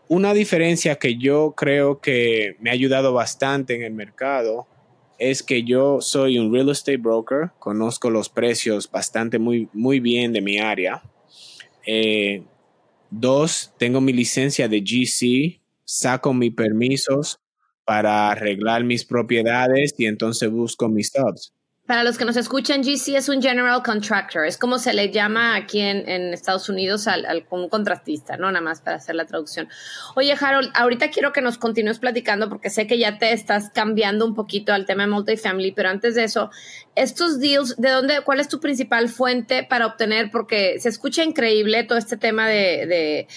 Una 0.08 0.34
diferencia 0.34 0.96
que 0.96 1.16
yo 1.16 1.54
creo 1.56 2.00
que 2.00 2.56
me 2.60 2.70
ha 2.70 2.72
ayudado 2.74 3.12
bastante 3.12 3.74
en 3.74 3.82
el 3.82 3.92
mercado 3.92 4.66
es 5.18 5.42
que 5.42 5.62
yo 5.62 6.00
soy 6.00 6.38
un 6.38 6.52
real 6.52 6.68
estate 6.68 6.96
broker, 6.98 7.50
conozco 7.58 8.10
los 8.10 8.28
precios 8.28 8.90
bastante 8.90 9.38
muy, 9.38 9.68
muy 9.72 10.00
bien 10.00 10.32
de 10.32 10.40
mi 10.40 10.58
área. 10.58 11.02
Eh, 11.86 12.42
Dos, 13.16 13.72
tengo 13.78 14.00
mi 14.00 14.12
licencia 14.12 14.66
de 14.66 14.80
GC, 14.80 15.60
saco 15.84 16.34
mis 16.34 16.52
permisos 16.52 17.38
para 17.84 18.30
arreglar 18.32 18.82
mis 18.82 19.04
propiedades 19.04 19.94
y 19.98 20.06
entonces 20.06 20.50
busco 20.50 20.88
mis 20.88 21.12
subs. 21.12 21.52
Para 21.86 22.02
los 22.02 22.16
que 22.16 22.24
nos 22.24 22.38
escuchan, 22.38 22.82
GC 22.82 23.16
es 23.16 23.28
un 23.28 23.42
general 23.42 23.82
contractor, 23.82 24.46
es 24.46 24.56
como 24.56 24.78
se 24.78 24.94
le 24.94 25.10
llama 25.10 25.54
aquí 25.54 25.80
en, 25.80 26.32
Estados 26.32 26.70
Unidos 26.70 27.06
al, 27.06 27.46
un 27.50 27.68
contratista, 27.68 28.38
¿no? 28.38 28.50
Nada 28.50 28.64
más 28.64 28.80
para 28.80 28.96
hacer 28.96 29.14
la 29.14 29.26
traducción. 29.26 29.68
Oye, 30.16 30.34
Harold, 30.40 30.70
ahorita 30.74 31.10
quiero 31.10 31.34
que 31.34 31.42
nos 31.42 31.58
continúes 31.58 31.98
platicando 31.98 32.48
porque 32.48 32.70
sé 32.70 32.86
que 32.86 32.96
ya 32.96 33.18
te 33.18 33.34
estás 33.34 33.68
cambiando 33.68 34.24
un 34.24 34.34
poquito 34.34 34.72
al 34.72 34.86
tema 34.86 35.02
de 35.02 35.10
multifamily, 35.10 35.72
pero 35.72 35.90
antes 35.90 36.14
de 36.14 36.24
eso, 36.24 36.50
estos 36.94 37.38
deals, 37.38 37.76
¿de 37.76 37.90
dónde, 37.90 38.22
cuál 38.24 38.40
es 38.40 38.48
tu 38.48 38.60
principal 38.60 39.10
fuente 39.10 39.62
para 39.62 39.86
obtener? 39.86 40.30
Porque 40.30 40.80
se 40.80 40.88
escucha 40.88 41.22
increíble 41.22 41.84
todo 41.84 41.98
este 41.98 42.16
tema 42.16 42.48
de 42.48 43.28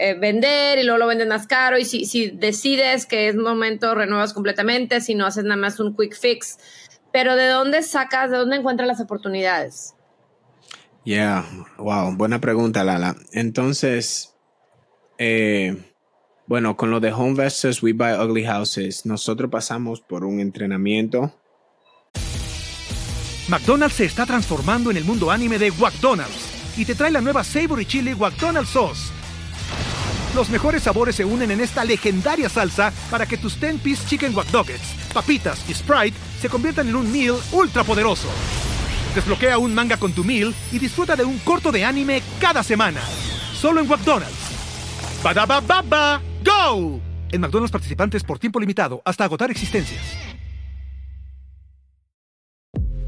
eh, 0.00 0.14
vender 0.14 0.78
y 0.78 0.84
luego 0.84 0.98
lo 0.98 1.08
vendes 1.08 1.26
más 1.26 1.48
caro 1.48 1.76
y 1.76 1.84
si, 1.84 2.04
si 2.04 2.30
decides 2.30 3.04
que 3.04 3.26
es 3.26 3.34
momento 3.34 3.96
renuevas 3.96 4.32
completamente, 4.32 5.00
si 5.00 5.16
no 5.16 5.26
haces 5.26 5.42
nada 5.42 5.56
más 5.56 5.80
un 5.80 5.96
quick 5.96 6.16
fix. 6.16 6.56
Pero 7.20 7.34
¿de 7.34 7.48
dónde 7.48 7.82
sacas, 7.82 8.30
de 8.30 8.36
dónde 8.36 8.58
encuentras 8.58 8.86
las 8.86 9.00
oportunidades? 9.00 9.96
Yeah, 11.02 11.44
wow, 11.76 12.16
buena 12.16 12.40
pregunta, 12.40 12.84
Lala. 12.84 13.16
Entonces, 13.32 14.36
eh, 15.18 15.76
bueno, 16.46 16.76
con 16.76 16.92
lo 16.92 17.00
de 17.00 17.12
Homevestors, 17.12 17.82
We 17.82 17.92
Buy 17.92 18.12
Ugly 18.12 18.44
Houses, 18.44 19.04
nosotros 19.04 19.50
pasamos 19.50 20.00
por 20.00 20.24
un 20.24 20.38
entrenamiento. 20.38 21.34
McDonald's 23.48 23.96
se 23.96 24.04
está 24.04 24.24
transformando 24.24 24.92
en 24.92 24.98
el 24.98 25.04
mundo 25.04 25.32
anime 25.32 25.58
de 25.58 25.72
McDonald's 25.72 26.78
y 26.78 26.84
te 26.84 26.94
trae 26.94 27.10
la 27.10 27.20
nueva 27.20 27.42
Savory 27.42 27.84
Chili 27.84 28.14
McDonald's 28.14 28.70
Sauce. 28.70 29.17
Los 30.34 30.50
mejores 30.50 30.82
sabores 30.82 31.16
se 31.16 31.24
unen 31.24 31.50
en 31.50 31.60
esta 31.60 31.84
legendaria 31.84 32.48
salsa 32.48 32.92
para 33.10 33.26
que 33.26 33.38
tus 33.38 33.60
10-piece 33.60 34.06
chicken 34.06 34.34
wack 34.36 34.48
papitas 35.12 35.64
y 35.68 35.74
Sprite 35.74 36.16
se 36.40 36.48
conviertan 36.48 36.88
en 36.88 36.96
un 36.96 37.10
meal 37.10 37.36
ultra 37.52 37.82
poderoso. 37.82 38.28
Desbloquea 39.14 39.58
un 39.58 39.74
manga 39.74 39.96
con 39.96 40.12
tu 40.12 40.22
meal 40.22 40.54
y 40.70 40.78
disfruta 40.78 41.16
de 41.16 41.24
un 41.24 41.38
corto 41.38 41.72
de 41.72 41.84
anime 41.84 42.22
cada 42.40 42.62
semana. 42.62 43.00
Solo 43.54 43.80
en 43.80 43.88
McDonald's. 43.88 44.36
baba 45.22 46.20
go! 46.44 47.00
En 47.30 47.40
McDonald's 47.40 47.72
participantes 47.72 48.22
por 48.22 48.38
tiempo 48.38 48.60
limitado 48.60 49.02
hasta 49.04 49.24
agotar 49.24 49.50
existencias. 49.50 50.27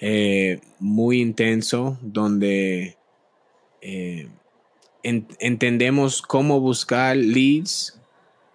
Eh, 0.00 0.60
muy 0.80 1.20
intenso 1.20 1.98
donde 2.02 2.96
eh, 3.80 4.28
entendemos 5.02 6.22
cómo 6.22 6.60
buscar 6.60 7.16
leads 7.16 8.00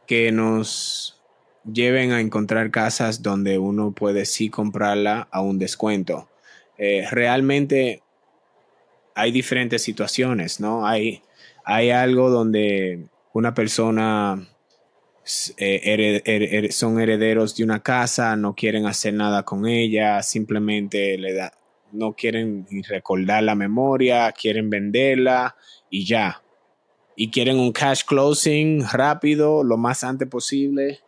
que 0.05 0.31
nos 0.31 1.19
lleven 1.71 2.11
a 2.11 2.19
encontrar 2.19 2.71
casas 2.71 3.21
donde 3.21 3.57
uno 3.57 3.91
puede 3.91 4.25
sí 4.25 4.49
comprarla 4.49 5.27
a 5.31 5.41
un 5.41 5.59
descuento. 5.59 6.27
Eh, 6.77 7.05
realmente 7.11 8.01
hay 9.15 9.31
diferentes 9.31 9.83
situaciones, 9.83 10.59
¿no? 10.59 10.87
Hay, 10.87 11.21
hay 11.63 11.91
algo 11.91 12.29
donde 12.29 13.05
una 13.33 13.53
persona 13.53 14.47
eh, 15.57 16.69
son 16.71 16.99
herederos 16.99 17.55
de 17.55 17.63
una 17.63 17.81
casa, 17.81 18.35
no 18.35 18.55
quieren 18.55 18.85
hacer 18.85 19.13
nada 19.13 19.43
con 19.43 19.67
ella, 19.67 20.23
simplemente 20.23 21.17
le 21.17 21.33
da, 21.33 21.53
no 21.91 22.13
quieren 22.13 22.65
recordar 22.87 23.43
la 23.43 23.55
memoria, 23.55 24.31
quieren 24.31 24.69
venderla 24.69 25.55
y 25.89 26.05
ya. 26.05 26.41
Y 27.15 27.31
quieren 27.31 27.59
un 27.59 27.71
cash 27.71 28.03
closing 28.05 28.83
rápido, 28.91 29.63
lo 29.63 29.77
más 29.77 30.03
antes 30.03 30.27
posible. 30.27 30.99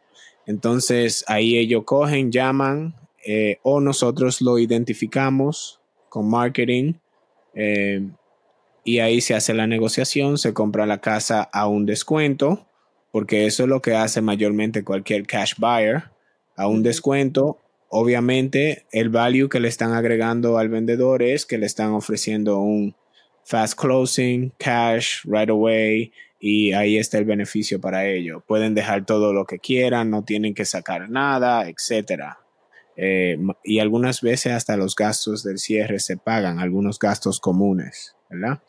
Entonces 0.45 1.23
ahí 1.27 1.57
ellos 1.57 1.83
cogen, 1.85 2.31
llaman 2.31 2.95
eh, 3.25 3.59
o 3.63 3.79
nosotros 3.79 4.41
lo 4.41 4.59
identificamos 4.59 5.79
con 6.09 6.29
marketing 6.29 6.93
eh, 7.53 8.09
y 8.83 8.99
ahí 8.99 9.21
se 9.21 9.35
hace 9.35 9.53
la 9.53 9.67
negociación, 9.67 10.37
se 10.37 10.53
compra 10.53 10.85
la 10.85 10.99
casa 10.99 11.43
a 11.43 11.67
un 11.67 11.85
descuento 11.85 12.67
porque 13.11 13.45
eso 13.45 13.63
es 13.63 13.69
lo 13.69 13.81
que 13.81 13.95
hace 13.95 14.21
mayormente 14.21 14.83
cualquier 14.83 15.27
cash 15.27 15.53
buyer, 15.57 16.05
a 16.55 16.67
un 16.67 16.83
descuento. 16.83 17.59
Obviamente, 17.89 18.85
el 18.91 19.09
value 19.09 19.49
que 19.49 19.59
le 19.59 19.67
están 19.67 19.93
agregando 19.93 20.57
al 20.57 20.69
vendedor 20.69 21.23
es 21.23 21.45
que 21.45 21.57
le 21.57 21.65
están 21.65 21.91
ofreciendo 21.91 22.59
un 22.59 22.95
fast 23.43 23.77
closing, 23.77 24.53
cash, 24.57 25.23
right 25.25 25.49
away, 25.49 26.11
y 26.39 26.73
ahí 26.73 26.97
está 26.97 27.17
el 27.17 27.25
beneficio 27.25 27.79
para 27.79 28.05
ello. 28.07 28.43
Pueden 28.47 28.73
dejar 28.73 29.05
todo 29.05 29.33
lo 29.33 29.45
que 29.45 29.59
quieran, 29.59 30.09
no 30.09 30.23
tienen 30.23 30.53
que 30.53 30.65
sacar 30.65 31.09
nada, 31.09 31.67
etc. 31.69 32.37
Eh, 32.95 33.37
y 33.63 33.79
algunas 33.79 34.21
veces 34.21 34.53
hasta 34.53 34.77
los 34.77 34.95
gastos 34.95 35.43
del 35.43 35.59
cierre 35.59 35.99
se 35.99 36.17
pagan, 36.17 36.59
algunos 36.59 36.97
gastos 36.97 37.39
comunes, 37.39 38.15
¿verdad? 38.29 38.61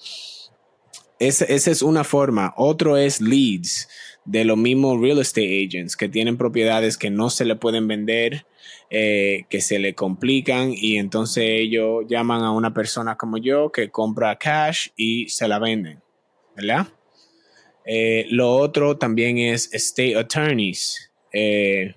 Esa 1.28 1.70
es 1.70 1.82
una 1.82 2.04
forma. 2.04 2.54
Otro 2.56 2.96
es 2.96 3.20
leads 3.20 3.88
de 4.24 4.44
los 4.44 4.56
mismos 4.56 5.00
real 5.00 5.18
estate 5.18 5.64
agents 5.66 5.96
que 5.96 6.08
tienen 6.08 6.36
propiedades 6.36 6.96
que 6.96 7.10
no 7.10 7.30
se 7.30 7.44
le 7.44 7.56
pueden 7.56 7.88
vender, 7.88 8.46
eh, 8.90 9.44
que 9.48 9.60
se 9.60 9.78
le 9.78 9.94
complican 9.94 10.72
y 10.74 10.98
entonces 10.98 11.44
ellos 11.46 12.04
llaman 12.08 12.42
a 12.42 12.52
una 12.52 12.72
persona 12.72 13.16
como 13.16 13.38
yo 13.38 13.72
que 13.72 13.90
compra 13.90 14.38
cash 14.38 14.88
y 14.96 15.28
se 15.28 15.48
la 15.48 15.58
venden, 15.58 16.00
¿verdad? 16.56 16.88
Eh, 17.84 18.26
lo 18.30 18.54
otro 18.54 18.96
también 18.96 19.38
es 19.38 19.72
state 19.74 20.16
attorneys 20.16 21.10
eh, 21.32 21.94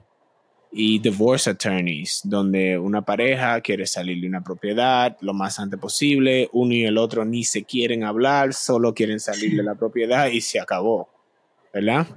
y 0.78 1.00
divorce 1.00 1.50
attorneys, 1.50 2.20
donde 2.26 2.78
una 2.78 3.02
pareja 3.02 3.62
quiere 3.62 3.86
salir 3.86 4.20
de 4.20 4.28
una 4.28 4.44
propiedad 4.44 5.16
lo 5.22 5.34
más 5.34 5.58
antes 5.58 5.80
posible, 5.80 6.50
uno 6.52 6.74
y 6.74 6.84
el 6.84 6.98
otro 6.98 7.24
ni 7.24 7.46
se 7.46 7.64
quieren 7.64 8.04
hablar, 8.04 8.54
solo 8.54 8.94
quieren 8.94 9.22
salir 9.22 9.56
de 9.56 9.64
la 9.64 9.76
propiedad 9.76 10.28
y 10.28 10.42
se 10.42 10.60
acabó. 10.60 11.10
¿verdad? 11.76 12.08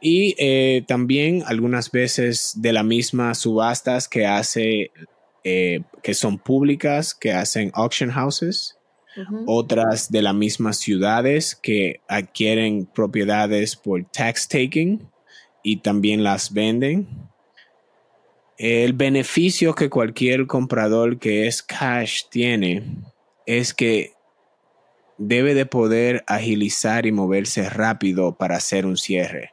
Y 0.00 0.34
eh, 0.38 0.82
también 0.88 1.42
algunas 1.46 1.90
veces 1.90 2.54
de 2.56 2.72
la 2.72 2.82
misma 2.82 3.34
subastas 3.34 4.08
que 4.08 4.24
hace, 4.24 4.90
eh, 5.44 5.82
que 6.02 6.14
son 6.14 6.38
públicas, 6.38 7.14
que 7.14 7.32
hacen 7.32 7.70
auction 7.74 8.10
houses, 8.10 8.72
otras 9.46 10.10
de 10.10 10.20
las 10.20 10.34
mismas 10.34 10.76
ciudades 10.76 11.54
que 11.54 12.00
adquieren 12.06 12.84
propiedades 12.84 13.74
por 13.74 14.04
tax 14.10 14.46
taking 14.46 15.10
y 15.62 15.78
también 15.78 16.22
las 16.22 16.52
venden. 16.52 17.25
El 18.58 18.94
beneficio 18.94 19.74
que 19.74 19.90
cualquier 19.90 20.46
comprador 20.46 21.18
que 21.18 21.46
es 21.46 21.62
cash 21.62 22.22
tiene 22.30 22.82
es 23.44 23.74
que 23.74 24.12
debe 25.18 25.54
de 25.54 25.66
poder 25.66 26.24
agilizar 26.26 27.06
y 27.06 27.12
moverse 27.12 27.68
rápido 27.68 28.36
para 28.36 28.56
hacer 28.56 28.86
un 28.86 28.96
cierre. 28.96 29.52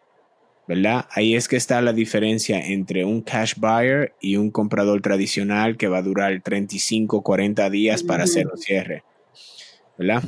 ¿verdad? 0.67 1.05
Ahí 1.11 1.35
es 1.35 1.47
que 1.47 1.57
está 1.57 1.81
la 1.81 1.93
diferencia 1.93 2.59
entre 2.59 3.03
un 3.03 3.21
cash 3.21 3.55
buyer 3.57 4.13
y 4.21 4.37
un 4.37 4.49
comprador 4.49 5.01
tradicional 5.01 5.77
que 5.77 5.87
va 5.87 5.97
a 5.97 6.03
durar 6.03 6.41
35, 6.41 7.21
40 7.21 7.69
días 7.69 8.03
para 8.03 8.23
hacer 8.23 8.47
un 8.47 8.57
cierre, 8.57 9.03
¿verdad? 9.97 10.23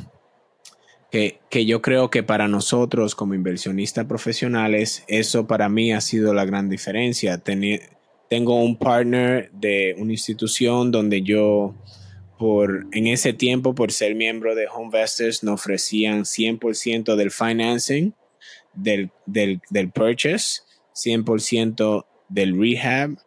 Que, 1.10 1.38
que, 1.48 1.64
yo 1.64 1.80
creo 1.80 2.10
que 2.10 2.22
para 2.22 2.48
nosotros 2.48 3.14
como 3.14 3.34
inversionistas 3.34 4.04
profesionales, 4.04 5.04
eso 5.08 5.46
para 5.46 5.68
mí 5.68 5.92
ha 5.92 6.00
sido 6.00 6.34
la 6.34 6.44
gran 6.44 6.68
diferencia. 6.68 7.38
Tengo 8.28 8.60
un 8.62 8.76
partner 8.76 9.50
de 9.52 9.94
una 9.98 10.12
institución 10.12 10.90
donde 10.90 11.22
yo 11.22 11.74
por, 12.38 12.86
en 12.92 13.06
ese 13.06 13.32
tiempo, 13.32 13.74
por 13.74 13.92
ser 13.92 14.14
miembro 14.14 14.54
de 14.54 14.68
Homevestors, 14.68 15.42
nos 15.42 15.60
ofrecían 15.60 16.22
100% 16.24 17.16
del 17.16 17.30
financing, 17.30 18.12
del, 18.74 19.10
del, 19.24 19.60
del 19.70 19.90
purchase, 19.90 20.62
100% 20.94 22.04
del 22.28 22.58
rehab, 22.58 23.18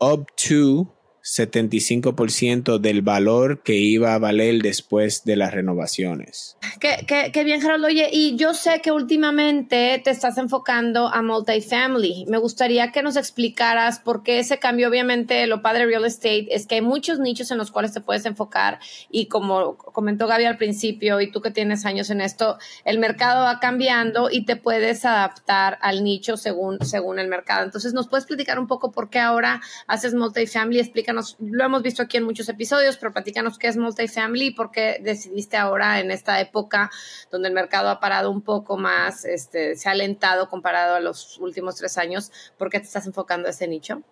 up 0.00 0.26
to 0.36 0.94
75% 1.28 2.78
del 2.78 3.02
valor 3.02 3.62
que 3.62 3.74
iba 3.76 4.14
a 4.14 4.18
valer 4.18 4.62
después 4.62 5.24
de 5.24 5.36
las 5.36 5.52
renovaciones. 5.52 6.56
Qué, 6.80 7.04
qué, 7.06 7.30
qué, 7.32 7.44
bien, 7.44 7.60
Gerardo. 7.60 7.86
Oye, 7.86 8.08
y 8.12 8.36
yo 8.36 8.54
sé 8.54 8.80
que 8.80 8.92
últimamente 8.92 10.00
te 10.02 10.10
estás 10.10 10.38
enfocando 10.38 11.08
a 11.08 11.22
multifamily. 11.22 12.26
Me 12.28 12.38
gustaría 12.38 12.92
que 12.92 13.02
nos 13.02 13.16
explicaras 13.16 13.98
por 13.98 14.22
qué 14.22 14.38
ese 14.38 14.58
cambio. 14.58 14.88
Obviamente, 14.88 15.46
lo 15.46 15.60
padre 15.60 15.86
real 15.86 16.04
estate 16.04 16.48
es 16.54 16.66
que 16.66 16.76
hay 16.76 16.80
muchos 16.82 17.18
nichos 17.18 17.50
en 17.50 17.58
los 17.58 17.70
cuales 17.70 17.92
te 17.92 18.00
puedes 18.00 18.24
enfocar. 18.24 18.78
Y 19.10 19.26
como 19.26 19.76
comentó 19.76 20.26
Gaby 20.26 20.44
al 20.44 20.56
principio, 20.56 21.20
y 21.20 21.30
tú 21.30 21.40
que 21.40 21.50
tienes 21.50 21.84
años 21.84 22.10
en 22.10 22.20
esto, 22.20 22.58
el 22.84 22.98
mercado 22.98 23.44
va 23.44 23.60
cambiando 23.60 24.30
y 24.30 24.44
te 24.44 24.56
puedes 24.56 25.04
adaptar 25.04 25.78
al 25.82 26.04
nicho 26.04 26.36
según, 26.36 26.78
según 26.84 27.18
el 27.18 27.28
mercado. 27.28 27.64
Entonces, 27.64 27.92
¿nos 27.92 28.08
puedes 28.08 28.26
platicar 28.26 28.58
un 28.58 28.66
poco 28.66 28.92
por 28.92 29.10
qué 29.10 29.18
ahora 29.18 29.60
haces 29.86 30.14
multifamily? 30.14 30.80
Explícanos 30.80 31.17
lo 31.38 31.64
hemos 31.64 31.82
visto 31.82 32.02
aquí 32.02 32.16
en 32.16 32.24
muchos 32.24 32.48
episodios, 32.48 32.96
pero 32.96 33.12
platícanos 33.12 33.58
qué 33.58 33.68
es 33.68 33.76
multifamily 33.76 34.46
y 34.46 34.50
por 34.52 34.70
qué 34.70 34.98
decidiste 35.02 35.56
ahora 35.56 36.00
en 36.00 36.10
esta 36.10 36.40
época 36.40 36.90
donde 37.30 37.48
el 37.48 37.54
mercado 37.54 37.90
ha 37.90 38.00
parado 38.00 38.30
un 38.30 38.42
poco 38.42 38.76
más, 38.76 39.24
este, 39.24 39.76
se 39.76 39.88
ha 39.88 39.92
alentado 39.92 40.48
comparado 40.48 40.96
a 40.96 41.00
los 41.00 41.38
últimos 41.38 41.76
tres 41.76 41.98
años, 41.98 42.32
¿por 42.56 42.70
qué 42.70 42.80
te 42.80 42.86
estás 42.86 43.06
enfocando 43.06 43.48
a 43.48 43.50
ese 43.50 43.68
nicho? 43.68 44.02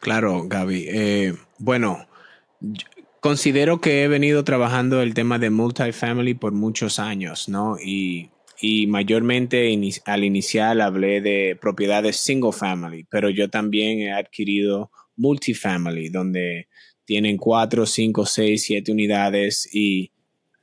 Claro, 0.00 0.44
Gaby. 0.46 0.86
Eh, 0.88 1.34
bueno, 1.58 2.08
considero 3.20 3.80
que 3.80 4.02
he 4.02 4.08
venido 4.08 4.44
trabajando 4.44 5.02
el 5.02 5.14
tema 5.14 5.38
de 5.38 5.50
multifamily 5.50 6.34
por 6.34 6.52
muchos 6.52 6.98
años, 6.98 7.48
¿no? 7.48 7.76
Y, 7.78 8.30
mayormente 8.88 9.74
al 10.04 10.24
inicial 10.24 10.82
hablé 10.82 11.22
de 11.22 11.56
propiedades 11.58 12.16
single 12.16 12.52
family, 12.52 13.06
pero 13.10 13.30
yo 13.30 13.48
también 13.48 14.00
he 14.00 14.12
adquirido 14.12 14.90
multifamily, 15.20 16.08
donde 16.08 16.68
tienen 17.04 17.36
cuatro, 17.36 17.86
cinco, 17.86 18.24
seis, 18.24 18.64
siete 18.64 18.92
unidades 18.92 19.68
y 19.72 20.12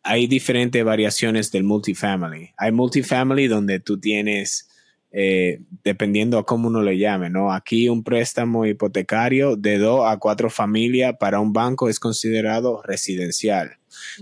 hay 0.03 0.27
diferentes 0.27 0.83
variaciones 0.83 1.51
del 1.51 1.63
multifamily. 1.63 2.51
Hay 2.57 2.71
multifamily 2.71 3.47
donde 3.47 3.79
tú 3.79 3.99
tienes 3.99 4.69
eh, 5.11 5.61
dependiendo 5.83 6.37
a 6.37 6.45
cómo 6.45 6.67
uno 6.67 6.81
le 6.81 6.97
llame, 6.97 7.29
¿no? 7.29 7.51
Aquí 7.51 7.89
un 7.89 8.03
préstamo 8.03 8.65
hipotecario 8.65 9.55
de 9.55 9.77
dos 9.77 10.01
a 10.05 10.17
cuatro 10.17 10.49
familias 10.49 11.15
para 11.19 11.39
un 11.39 11.53
banco 11.53 11.89
es 11.89 11.99
considerado 11.99 12.81
residencial. 12.83 13.77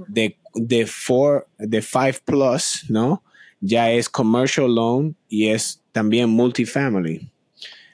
De, 0.07 0.37
de, 0.53 0.85
four, 0.85 1.47
de 1.57 1.81
five 1.81 2.15
plus, 2.23 2.85
¿no? 2.89 3.23
Ya 3.59 3.91
es 3.91 4.09
commercial 4.09 4.73
loan 4.73 5.15
y 5.27 5.47
es 5.47 5.83
también 5.91 6.29
multifamily. 6.29 7.31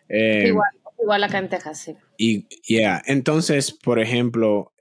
Eh, 0.10 0.45
igual, 0.47 0.69
igual 1.01 1.23
acá 1.23 1.39
en 1.39 1.49
Texas, 1.49 1.80
sí. 1.80 1.95
Y, 2.23 2.47
yeah, 2.67 3.01
entonces, 3.07 3.71
por 3.71 3.97
ejemplo, 3.97 4.75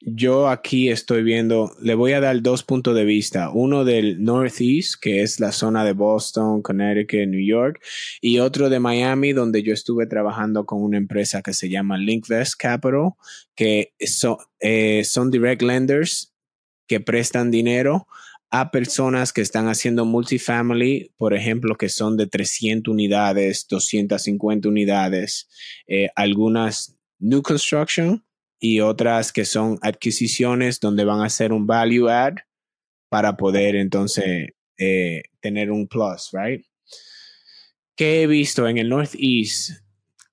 yo 0.00 0.50
aquí 0.50 0.90
estoy 0.90 1.22
viendo, 1.22 1.74
le 1.80 1.94
voy 1.94 2.12
a 2.12 2.20
dar 2.20 2.42
dos 2.42 2.64
puntos 2.64 2.94
de 2.94 3.06
vista, 3.06 3.48
uno 3.48 3.86
del 3.86 4.22
Northeast, 4.22 4.96
que 5.00 5.22
es 5.22 5.40
la 5.40 5.52
zona 5.52 5.86
de 5.86 5.94
Boston, 5.94 6.60
Connecticut, 6.60 7.28
New 7.28 7.42
York, 7.42 7.82
y 8.20 8.40
otro 8.40 8.68
de 8.68 8.78
Miami, 8.78 9.32
donde 9.32 9.62
yo 9.62 9.72
estuve 9.72 10.06
trabajando 10.06 10.66
con 10.66 10.82
una 10.82 10.98
empresa 10.98 11.40
que 11.40 11.54
se 11.54 11.70
llama 11.70 11.96
Linkvest 11.96 12.56
Capital, 12.58 13.12
que 13.54 13.94
eh, 14.60 15.02
son 15.04 15.30
direct 15.30 15.62
lenders 15.62 16.34
que 16.86 17.00
prestan 17.00 17.50
dinero 17.50 18.06
a 18.54 18.70
personas 18.70 19.32
que 19.32 19.40
están 19.40 19.66
haciendo 19.68 20.04
multifamily, 20.04 21.10
por 21.16 21.32
ejemplo, 21.32 21.76
que 21.76 21.88
son 21.88 22.18
de 22.18 22.26
300 22.26 22.92
unidades, 22.92 23.66
250 23.66 24.68
unidades, 24.68 25.48
eh, 25.88 26.10
algunas 26.14 26.98
new 27.18 27.40
construction, 27.40 28.22
y 28.60 28.80
otras 28.80 29.32
que 29.32 29.46
son 29.46 29.78
adquisiciones 29.80 30.80
donde 30.80 31.04
van 31.04 31.20
a 31.20 31.26
hacer 31.26 31.52
un 31.52 31.66
value 31.66 32.08
add 32.08 32.34
para 33.08 33.38
poder 33.38 33.74
entonces 33.74 34.50
eh, 34.78 35.22
tener 35.40 35.70
un 35.70 35.88
plus, 35.88 36.30
right? 36.32 36.64
¿Qué 37.96 38.22
he 38.22 38.26
visto 38.26 38.68
en 38.68 38.76
el 38.76 38.90
Northeast? 38.90 39.80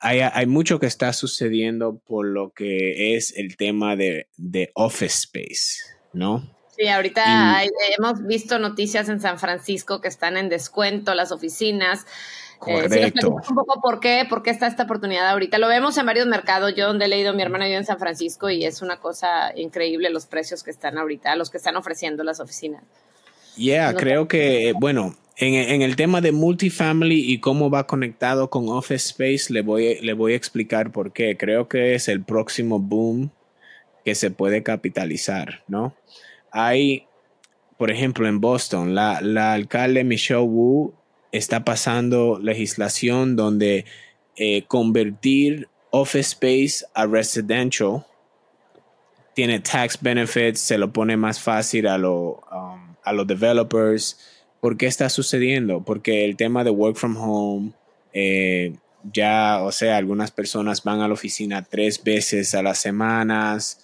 Hay, 0.02 0.20
hay, 0.20 0.46
mucho 0.46 0.80
que 0.80 0.86
está 0.86 1.14
sucediendo 1.14 2.00
por 2.06 2.28
lo 2.28 2.52
que 2.52 3.16
es 3.16 3.36
el 3.38 3.56
tema 3.56 3.96
de, 3.96 4.28
de 4.38 4.72
office 4.76 5.20
space, 5.26 5.80
¿no? 6.14 6.59
Sí, 6.80 6.88
ahorita 6.88 7.62
hemos 7.98 8.26
visto 8.26 8.58
noticias 8.58 9.10
en 9.10 9.20
San 9.20 9.38
Francisco 9.38 10.00
que 10.00 10.08
están 10.08 10.38
en 10.38 10.48
descuento 10.48 11.14
las 11.14 11.34
oficinas. 11.34 12.06
Eh, 12.68 12.84
Correcto. 12.84 13.36
un 13.50 13.56
poco 13.56 13.82
por 13.82 14.00
qué, 14.00 14.26
por 14.30 14.44
qué 14.44 14.50
está 14.50 14.68
esta 14.68 14.84
oportunidad 14.84 15.28
ahorita. 15.28 15.58
Lo 15.58 15.68
vemos 15.68 15.98
en 15.98 16.06
varios 16.06 16.28
mercados. 16.28 16.74
Yo 16.76 16.88
donde 16.88 17.06
he 17.06 17.08
leído, 17.10 17.34
mi 17.34 17.42
hermana 17.42 17.66
vive 17.66 17.78
en 17.78 17.86
San 17.86 18.00
Francisco 18.00 18.50
y 18.50 18.64
es 18.64 18.82
una 18.82 18.98
cosa 19.02 19.52
increíble 19.58 20.10
los 20.10 20.26
precios 20.26 20.64
que 20.64 20.72
están 20.72 20.98
ahorita, 20.98 21.36
los 21.36 21.50
que 21.50 21.58
están 21.58 21.76
ofreciendo 21.76 22.24
las 22.24 22.40
oficinas. 22.40 22.82
Yeah, 23.58 23.94
creo 23.94 24.30
que, 24.30 24.74
bueno, 24.80 25.18
en, 25.36 25.82
el 25.82 25.98
tema 25.98 26.22
de 26.22 26.32
multifamily 26.32 27.30
y 27.30 27.42
cómo 27.42 27.70
va 27.70 27.88
conectado 27.88 28.50
con 28.50 28.70
Office 28.70 29.10
Space, 29.10 29.52
le 29.52 29.64
voy, 29.64 30.00
le 30.00 30.14
voy 30.14 30.32
a 30.32 30.38
explicar 30.38 30.94
por 30.94 31.12
qué. 31.12 31.36
Creo 31.36 31.68
que 31.68 31.96
es 31.96 32.08
el 32.08 32.24
próximo 32.24 32.80
boom 32.80 33.32
que 34.06 34.16
se 34.16 34.32
puede 34.32 34.64
capitalizar, 34.64 35.64
¿no? 35.68 35.94
Hay, 36.52 37.06
por 37.78 37.92
ejemplo, 37.92 38.28
en 38.28 38.40
Boston, 38.40 38.96
la, 38.96 39.22
la 39.22 39.54
alcalde 39.54 40.04
Michelle 40.04 40.42
Wu 40.42 40.94
está 41.32 41.64
pasando 41.64 42.40
legislación 42.42 43.36
donde 43.36 43.86
eh, 44.36 44.64
convertir 44.68 45.68
office 45.92 46.32
space 46.32 46.86
a 46.94 47.06
residential 47.06 48.06
tiene 49.34 49.60
tax 49.62 50.02
benefits, 50.02 50.60
se 50.60 50.78
lo 50.78 50.92
pone 50.92 51.16
más 51.16 51.40
fácil 51.40 51.88
a, 51.88 51.98
lo, 51.98 52.42
um, 52.52 52.96
a 53.04 53.14
los 53.14 53.26
developers. 53.26 54.20
¿Por 54.60 54.76
qué 54.76 54.88
está 54.88 55.08
sucediendo? 55.08 55.82
Porque 55.82 56.26
el 56.26 56.36
tema 56.36 56.66
de 56.66 56.72
work 56.72 56.98
from 56.98 57.16
home, 57.16 57.72
eh, 58.12 58.76
ya, 59.14 59.62
o 59.64 59.72
sea, 59.72 59.96
algunas 59.96 60.32
personas 60.32 60.84
van 60.84 61.00
a 61.00 61.08
la 61.08 61.14
oficina 61.14 61.62
tres 61.64 62.04
veces 62.04 62.54
a 62.54 62.62
las 62.62 62.80
semanas, 62.80 63.80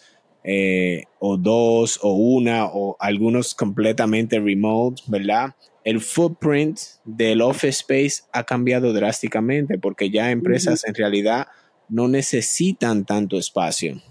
eh, 0.46 1.04
o 1.20 1.38
dos, 1.38 2.00
o 2.02 2.14
una, 2.14 2.66
o 2.66 2.96
algunos 3.00 3.56
completamente 3.56 4.40
remote, 4.40 5.02
¿verdad? 5.08 5.56
el 5.86 6.02
footprint 6.02 6.80
del 7.06 7.42
office 7.42 7.82
space 7.82 8.24
ha 8.34 8.44
cambiado 8.44 8.92
drásticamente 8.92 9.78
porque 9.78 10.10
ya 10.10 10.32
empresas 10.32 10.84
en 10.84 10.96
realidad 10.96 11.48
no 11.88 12.08
necesitan 12.08 13.06
tanto 13.06 13.38
espacio 13.38 14.02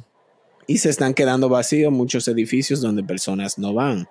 y 0.68 0.78
se 0.78 0.88
están 0.88 1.14
quedando 1.14 1.48
vacíos 1.48 1.92
muchos 1.92 2.28
edificios 2.28 2.80
donde 2.80 3.02
personas 3.02 3.58
no 3.58 3.74
van. 3.74 4.06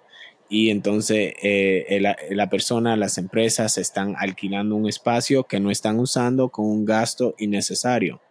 Y 0.50 0.70
entonces 0.70 1.34
eh, 1.42 2.00
la, 2.32 2.50
persona, 2.50 2.96
las 2.98 3.18
empresas 3.18 3.78
están 3.78 4.16
alquilando 4.20 4.76
un 4.76 4.88
espacio 4.88 5.46
que 5.46 5.60
no 5.60 5.72
están 5.72 6.00
usando 6.00 6.50
con 6.50 6.66
un 6.66 6.86
gasto 6.86 7.34
innecesario. 7.40 8.22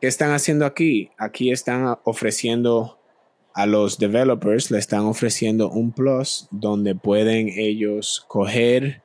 ¿Qué 0.00 0.06
están 0.06 0.32
haciendo 0.32 0.64
aquí? 0.64 1.10
Aquí 1.18 1.50
están 1.50 1.96
ofreciendo 2.04 2.98
a 3.52 3.66
los 3.66 3.98
developers 3.98 4.70
le 4.70 4.78
están 4.78 5.00
ofreciendo 5.00 5.70
un 5.70 5.92
plus 5.92 6.46
donde 6.50 6.94
pueden 6.94 7.48
ellos 7.48 8.24
coger 8.28 9.02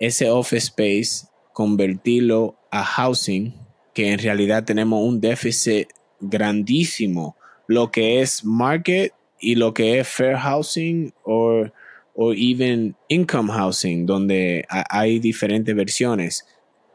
ese 0.00 0.28
office 0.28 0.66
space, 0.66 1.28
convertirlo 1.52 2.56
a 2.70 2.84
housing, 2.84 3.54
que 3.94 4.10
en 4.10 4.18
realidad 4.18 4.64
tenemos 4.64 5.02
un 5.02 5.20
déficit 5.20 5.88
grandísimo, 6.20 7.36
lo 7.68 7.90
que 7.90 8.20
es 8.20 8.44
market 8.44 9.14
y 9.40 9.54
lo 9.54 9.72
que 9.72 10.00
es 10.00 10.08
fair 10.08 10.36
housing 10.36 11.14
o 11.22 11.66
o 12.14 12.32
even 12.32 12.94
income 13.08 13.52
housing, 13.52 14.06
donde 14.06 14.64
hay 14.68 15.18
diferentes 15.18 15.74
versiones. 15.74 16.46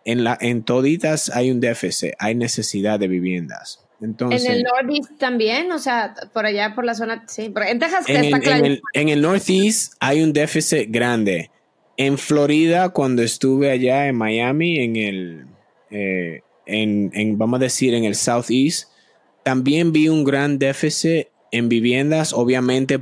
En, 0.06 0.24
la, 0.24 0.38
en 0.40 0.64
toditas 0.64 1.30
hay 1.30 1.52
un 1.52 1.60
déficit, 1.60 2.14
hay 2.20 2.36
necesidad 2.36 3.00
de 3.00 3.08
viviendas 3.08 3.86
en 4.02 4.16
el 4.48 4.64
Northeast 4.64 5.18
también, 5.18 5.72
o 5.72 5.80
sea, 5.80 6.16
por 6.34 6.46
allá 6.46 6.74
por 6.74 6.86
la 6.86 6.96
zona, 6.96 7.26
sí, 7.28 7.54
en 7.68 7.80
Texas 7.80 8.06
en 8.08 8.24
está 8.24 8.38
el, 8.38 8.44
claro. 8.44 8.66
En 8.94 9.10
el, 9.10 9.22
Northeast 9.22 9.94
hay 10.00 10.22
un 10.22 10.32
déficit 10.32 10.88
grande. 10.90 11.52
En 11.98 12.18
Florida, 12.18 12.90
cuando 12.90 13.24
estuve 13.24 13.72
allá 13.72 14.08
en 14.08 14.16
Miami, 14.16 14.80
en 14.80 14.96
el, 14.96 15.46
eh, 15.92 16.42
en, 16.66 17.12
en, 17.14 17.38
vamos 17.38 17.60
a 17.60 17.64
decir, 17.64 17.94
en 17.94 18.06
el 18.06 18.16
Southeast, 18.16 18.90
también 19.44 19.92
vi 19.92 20.08
un 20.08 20.24
gran 20.24 20.60
déficit 20.60 21.28
en 21.52 21.68
viviendas, 21.68 22.32
obviamente 22.32 23.00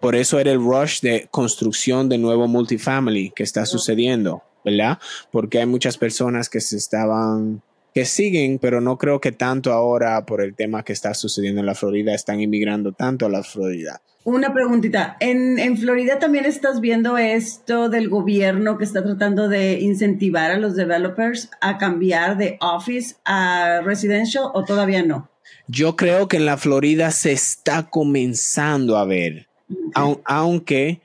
por 0.00 0.16
eso 0.16 0.38
era 0.40 0.50
el 0.50 0.58
rush 0.58 1.00
de 1.00 1.28
construcción 1.30 2.08
de 2.08 2.18
nuevo 2.18 2.48
multifamily 2.48 3.32
que 3.36 3.42
está 3.42 3.66
sucediendo, 3.66 4.42
¿verdad? 4.64 4.98
Porque 5.30 5.58
hay 5.58 5.66
muchas 5.66 5.98
personas 5.98 6.48
que 6.48 6.60
se 6.60 6.76
estaban 6.76 7.62
que 7.94 8.04
siguen, 8.06 8.58
pero 8.58 8.80
no 8.80 8.96
creo 8.96 9.20
que 9.20 9.32
tanto 9.32 9.72
ahora 9.72 10.24
por 10.24 10.40
el 10.40 10.54
tema 10.54 10.82
que 10.82 10.92
está 10.92 11.12
sucediendo 11.14 11.60
en 11.60 11.66
la 11.66 11.74
Florida 11.74 12.14
están 12.14 12.40
inmigrando 12.40 12.92
tanto 12.92 13.26
a 13.26 13.28
la 13.28 13.42
Florida. 13.42 14.00
Una 14.24 14.54
preguntita, 14.54 15.16
¿En, 15.18 15.58
¿En, 15.58 15.76
Florida 15.76 16.20
también 16.20 16.44
estás 16.44 16.80
viendo 16.80 17.18
esto 17.18 17.88
del 17.88 18.08
gobierno 18.08 18.78
que 18.78 18.84
está 18.84 19.02
tratando 19.02 19.48
de 19.48 19.80
incentivar 19.80 20.52
a 20.52 20.58
los 20.58 20.76
developers 20.76 21.50
a 21.60 21.76
cambiar 21.76 22.36
de 22.36 22.56
office 22.60 23.16
a 23.24 23.80
residential 23.84 24.44
o 24.54 24.64
todavía 24.64 25.02
no? 25.02 25.28
Yo 25.66 25.96
creo 25.96 26.28
que 26.28 26.36
en 26.36 26.46
la 26.46 26.56
Florida 26.56 27.10
se 27.10 27.32
está 27.32 27.90
comenzando 27.90 28.96
a 28.96 29.04
ver, 29.04 29.48
aunque 29.94 31.00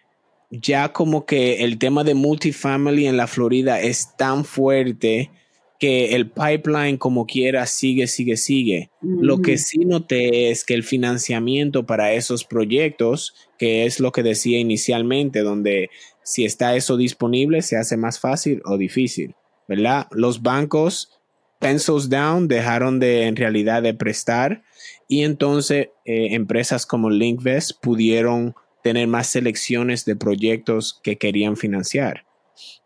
ya 0.49 0.93
como 0.93 1.25
que 1.25 1.63
el 1.63 1.77
tema 1.77 2.03
de 2.03 2.13
multifamily 2.13 3.07
en 3.07 3.17
la 3.17 3.27
Florida 3.27 3.81
es 3.81 4.15
tan 4.17 4.45
fuerte 4.45 5.31
que 5.79 6.15
el 6.15 6.31
pipeline 6.31 6.97
como 6.97 7.27
quiera 7.27 7.65
sigue, 7.67 8.07
sigue, 8.07 8.37
sigue. 8.37 8.89
Lo 9.01 9.41
que 9.41 9.57
sí 9.59 9.79
noté 9.79 10.49
es 10.49 10.63
que 10.63 10.73
el 10.73 10.83
financiamiento 10.83 11.85
para 11.85 12.13
esos 12.13 12.45
proyectos, 12.45 13.35
que 13.59 13.85
es 13.85 13.99
lo 13.99 14.11
que 14.11 14.23
decía 14.23 14.57
inicialmente, 14.57 15.41
donde 15.41 15.89
si 16.23 16.45
está 16.45 16.75
eso 16.75 16.97
disponible, 16.97 17.61
se 17.61 17.77
hace 17.77 17.95
más 17.95 18.19
fácil 18.19 18.61
o 18.65 18.77
difícil, 18.77 19.35
¿verdad? 19.67 20.07
Los 20.11 20.41
bancos 20.41 21.17
pencils 21.59 22.09
down, 22.09 22.47
dejaron 22.47 22.99
de 22.99 23.23
en 23.23 23.35
realidad 23.35 23.81
de 23.81 23.93
prestar 23.93 24.63
y 25.07 25.23
entonces 25.23 25.89
eh, 26.05 26.29
empresas 26.31 26.85
como 26.85 27.09
Linkvest 27.09 27.79
pudieron 27.81 28.55
tener 28.87 29.05
más 29.05 29.27
selecciones 29.27 30.05
de 30.05 30.15
proyectos 30.15 30.97
que 31.03 31.17
querían 31.17 31.57
financiar, 31.57 32.25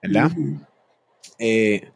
¿verdad? 0.02 0.32
Eh, 1.38 1.90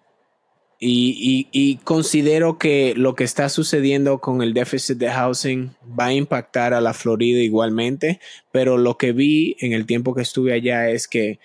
y, 0.80 1.80
considero 1.84 2.60
que 2.60 2.94
lo 2.96 3.16
que 3.16 3.24
está 3.24 3.50
sucediendo 3.50 4.20
con 4.22 4.44
el 4.44 4.54
déficit 4.54 5.00
de 5.00 5.10
housing 5.10 5.72
va 6.00 6.06
a 6.06 6.14
impactar 6.14 6.76
a 6.76 6.82
la 6.82 6.94
Florida 6.94 7.40
igualmente, 7.40 8.20
pero 8.52 8.78
lo 8.78 8.96
que 8.96 9.12
vi 9.12 9.56
en 9.60 9.74
el 9.74 9.88
tiempo 9.88 10.14
que 10.14 10.22
estuve 10.22 10.54
allá 10.54 10.88
es 10.92 11.08
que 11.08 11.40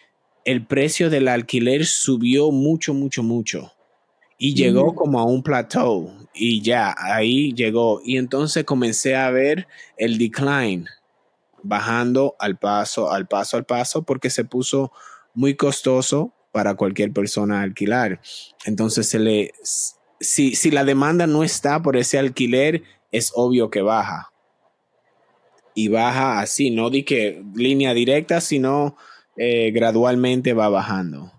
el 0.44 0.66
precio 0.66 1.08
del 1.08 1.28
alquiler 1.28 1.86
subió 1.86 2.50
mucho, 2.50 2.92
mucho, 2.92 3.22
mucho 3.22 3.72
y 4.36 4.52
llegó 4.52 4.94
como 4.94 5.18
a 5.18 5.24
un 5.24 5.42
plateau 5.42 6.10
y 6.34 6.60
ya, 6.60 6.94
ahí 6.98 7.54
llegó. 7.54 8.02
Y 8.04 8.18
entonces 8.18 8.64
comencé 8.64 9.16
a 9.16 9.30
ver 9.30 9.66
el 9.96 10.18
decline 10.18 10.84
bajando 11.62 12.36
al 12.38 12.58
paso, 12.58 13.10
al 13.10 13.26
paso, 13.26 13.56
al 13.56 13.64
paso, 13.64 14.02
porque 14.02 14.30
se 14.30 14.44
puso 14.44 14.92
muy 15.34 15.56
costoso 15.56 16.34
para 16.52 16.74
cualquier 16.74 17.12
persona 17.12 17.62
alquilar. 17.62 18.20
Entonces 18.64 19.08
se 19.08 19.18
le, 19.18 19.52
si, 20.20 20.54
si 20.54 20.70
la 20.70 20.84
demanda 20.84 21.26
no 21.26 21.42
está 21.42 21.82
por 21.82 21.96
ese 21.96 22.18
alquiler, 22.18 22.82
es 23.12 23.32
obvio 23.34 23.70
que 23.70 23.82
baja. 23.82 24.32
Y 25.74 25.88
baja 25.88 26.40
así, 26.40 26.70
no 26.70 26.90
di 26.90 27.04
que 27.04 27.42
línea 27.54 27.94
directa, 27.94 28.40
sino 28.40 28.96
eh, 29.36 29.70
gradualmente 29.72 30.52
va 30.52 30.68
bajando. 30.68 31.32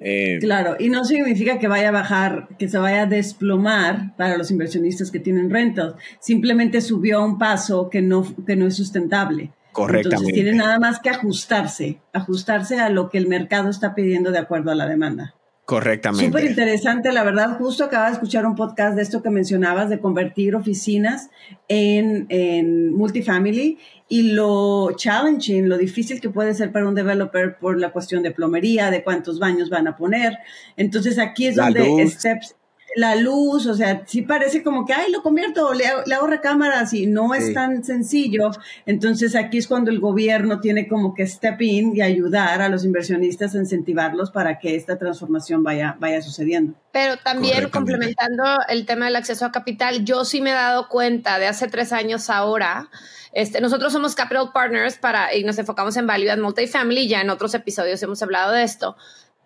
Eh, 0.00 0.38
claro, 0.40 0.76
y 0.78 0.88
no 0.88 1.04
significa 1.04 1.58
que 1.58 1.68
vaya 1.68 1.90
a 1.90 1.92
bajar, 1.92 2.48
que 2.58 2.68
se 2.68 2.78
vaya 2.78 3.02
a 3.02 3.06
desplomar 3.06 4.16
para 4.16 4.38
los 4.38 4.50
inversionistas 4.50 5.10
que 5.10 5.20
tienen 5.20 5.50
rentas. 5.50 5.94
Simplemente 6.20 6.80
subió 6.80 7.18
a 7.18 7.24
un 7.24 7.38
paso 7.38 7.90
que 7.90 8.00
no, 8.00 8.24
que 8.46 8.56
no 8.56 8.66
es 8.66 8.76
sustentable. 8.76 9.52
Correctamente. 9.72 10.16
Entonces 10.16 10.34
tiene 10.34 10.52
nada 10.54 10.78
más 10.78 11.00
que 11.00 11.10
ajustarse, 11.10 12.00
ajustarse 12.12 12.80
a 12.80 12.88
lo 12.88 13.10
que 13.10 13.18
el 13.18 13.28
mercado 13.28 13.68
está 13.68 13.94
pidiendo 13.94 14.32
de 14.32 14.38
acuerdo 14.38 14.70
a 14.70 14.74
la 14.74 14.86
demanda. 14.86 15.34
Correctamente. 15.66 16.26
Súper 16.26 16.46
interesante, 16.46 17.12
la 17.12 17.22
verdad. 17.22 17.56
Justo 17.56 17.84
acaba 17.84 18.06
de 18.06 18.14
escuchar 18.14 18.44
un 18.44 18.56
podcast 18.56 18.96
de 18.96 19.02
esto 19.02 19.22
que 19.22 19.30
mencionabas, 19.30 19.88
de 19.88 20.00
convertir 20.00 20.56
oficinas 20.56 21.30
en, 21.68 22.26
en 22.28 22.92
multifamily 22.92 23.78
y 24.12 24.32
lo 24.32 24.90
challenging, 24.96 25.68
lo 25.68 25.78
difícil 25.78 26.20
que 26.20 26.30
puede 26.30 26.52
ser 26.52 26.72
para 26.72 26.88
un 26.88 26.96
developer 26.96 27.56
por 27.58 27.78
la 27.78 27.92
cuestión 27.92 28.24
de 28.24 28.32
plomería, 28.32 28.90
de 28.90 29.04
cuántos 29.04 29.38
baños 29.38 29.70
van 29.70 29.86
a 29.86 29.96
poner. 29.96 30.36
Entonces 30.76 31.16
aquí 31.20 31.46
es 31.46 31.54
donde 31.54 32.04
Steps 32.08 32.56
la 32.96 33.14
luz, 33.14 33.66
o 33.66 33.74
sea, 33.74 34.02
sí 34.06 34.22
parece 34.22 34.62
como 34.62 34.84
que, 34.84 34.92
ay, 34.92 35.12
lo 35.12 35.22
convierto, 35.22 35.72
le, 35.74 35.84
le 36.06 36.14
hago 36.14 36.26
recámaras 36.26 36.92
y 36.92 37.06
no 37.06 37.34
es 37.34 37.54
tan 37.54 37.84
sencillo. 37.84 38.50
Entonces 38.86 39.34
aquí 39.34 39.58
es 39.58 39.66
cuando 39.66 39.90
el 39.90 40.00
gobierno 40.00 40.60
tiene 40.60 40.88
como 40.88 41.14
que 41.14 41.26
step 41.26 41.60
in 41.62 41.96
y 41.96 42.02
ayudar 42.02 42.62
a 42.62 42.68
los 42.68 42.84
inversionistas 42.84 43.54
a 43.54 43.58
incentivarlos 43.58 44.30
para 44.30 44.58
que 44.58 44.76
esta 44.76 44.98
transformación 44.98 45.62
vaya, 45.62 45.96
vaya 46.00 46.22
sucediendo. 46.22 46.74
Pero 46.92 47.16
también 47.18 47.68
complementando 47.70 48.44
el 48.68 48.86
tema 48.86 49.06
del 49.06 49.16
acceso 49.16 49.46
a 49.46 49.52
capital, 49.52 50.04
yo 50.04 50.24
sí 50.24 50.40
me 50.40 50.50
he 50.50 50.54
dado 50.54 50.88
cuenta 50.88 51.38
de 51.38 51.46
hace 51.46 51.68
tres 51.68 51.92
años 51.92 52.30
ahora, 52.30 52.88
este, 53.32 53.60
nosotros 53.60 53.92
somos 53.92 54.14
Capital 54.16 54.50
Partners 54.52 54.96
para, 54.96 55.34
y 55.34 55.44
nos 55.44 55.56
enfocamos 55.58 55.96
en 55.96 56.06
Value 56.06 56.30
and 56.30 56.42
Multifamily, 56.42 57.06
ya 57.06 57.20
en 57.20 57.30
otros 57.30 57.54
episodios 57.54 58.02
hemos 58.02 58.20
hablado 58.22 58.52
de 58.52 58.64
esto, 58.64 58.96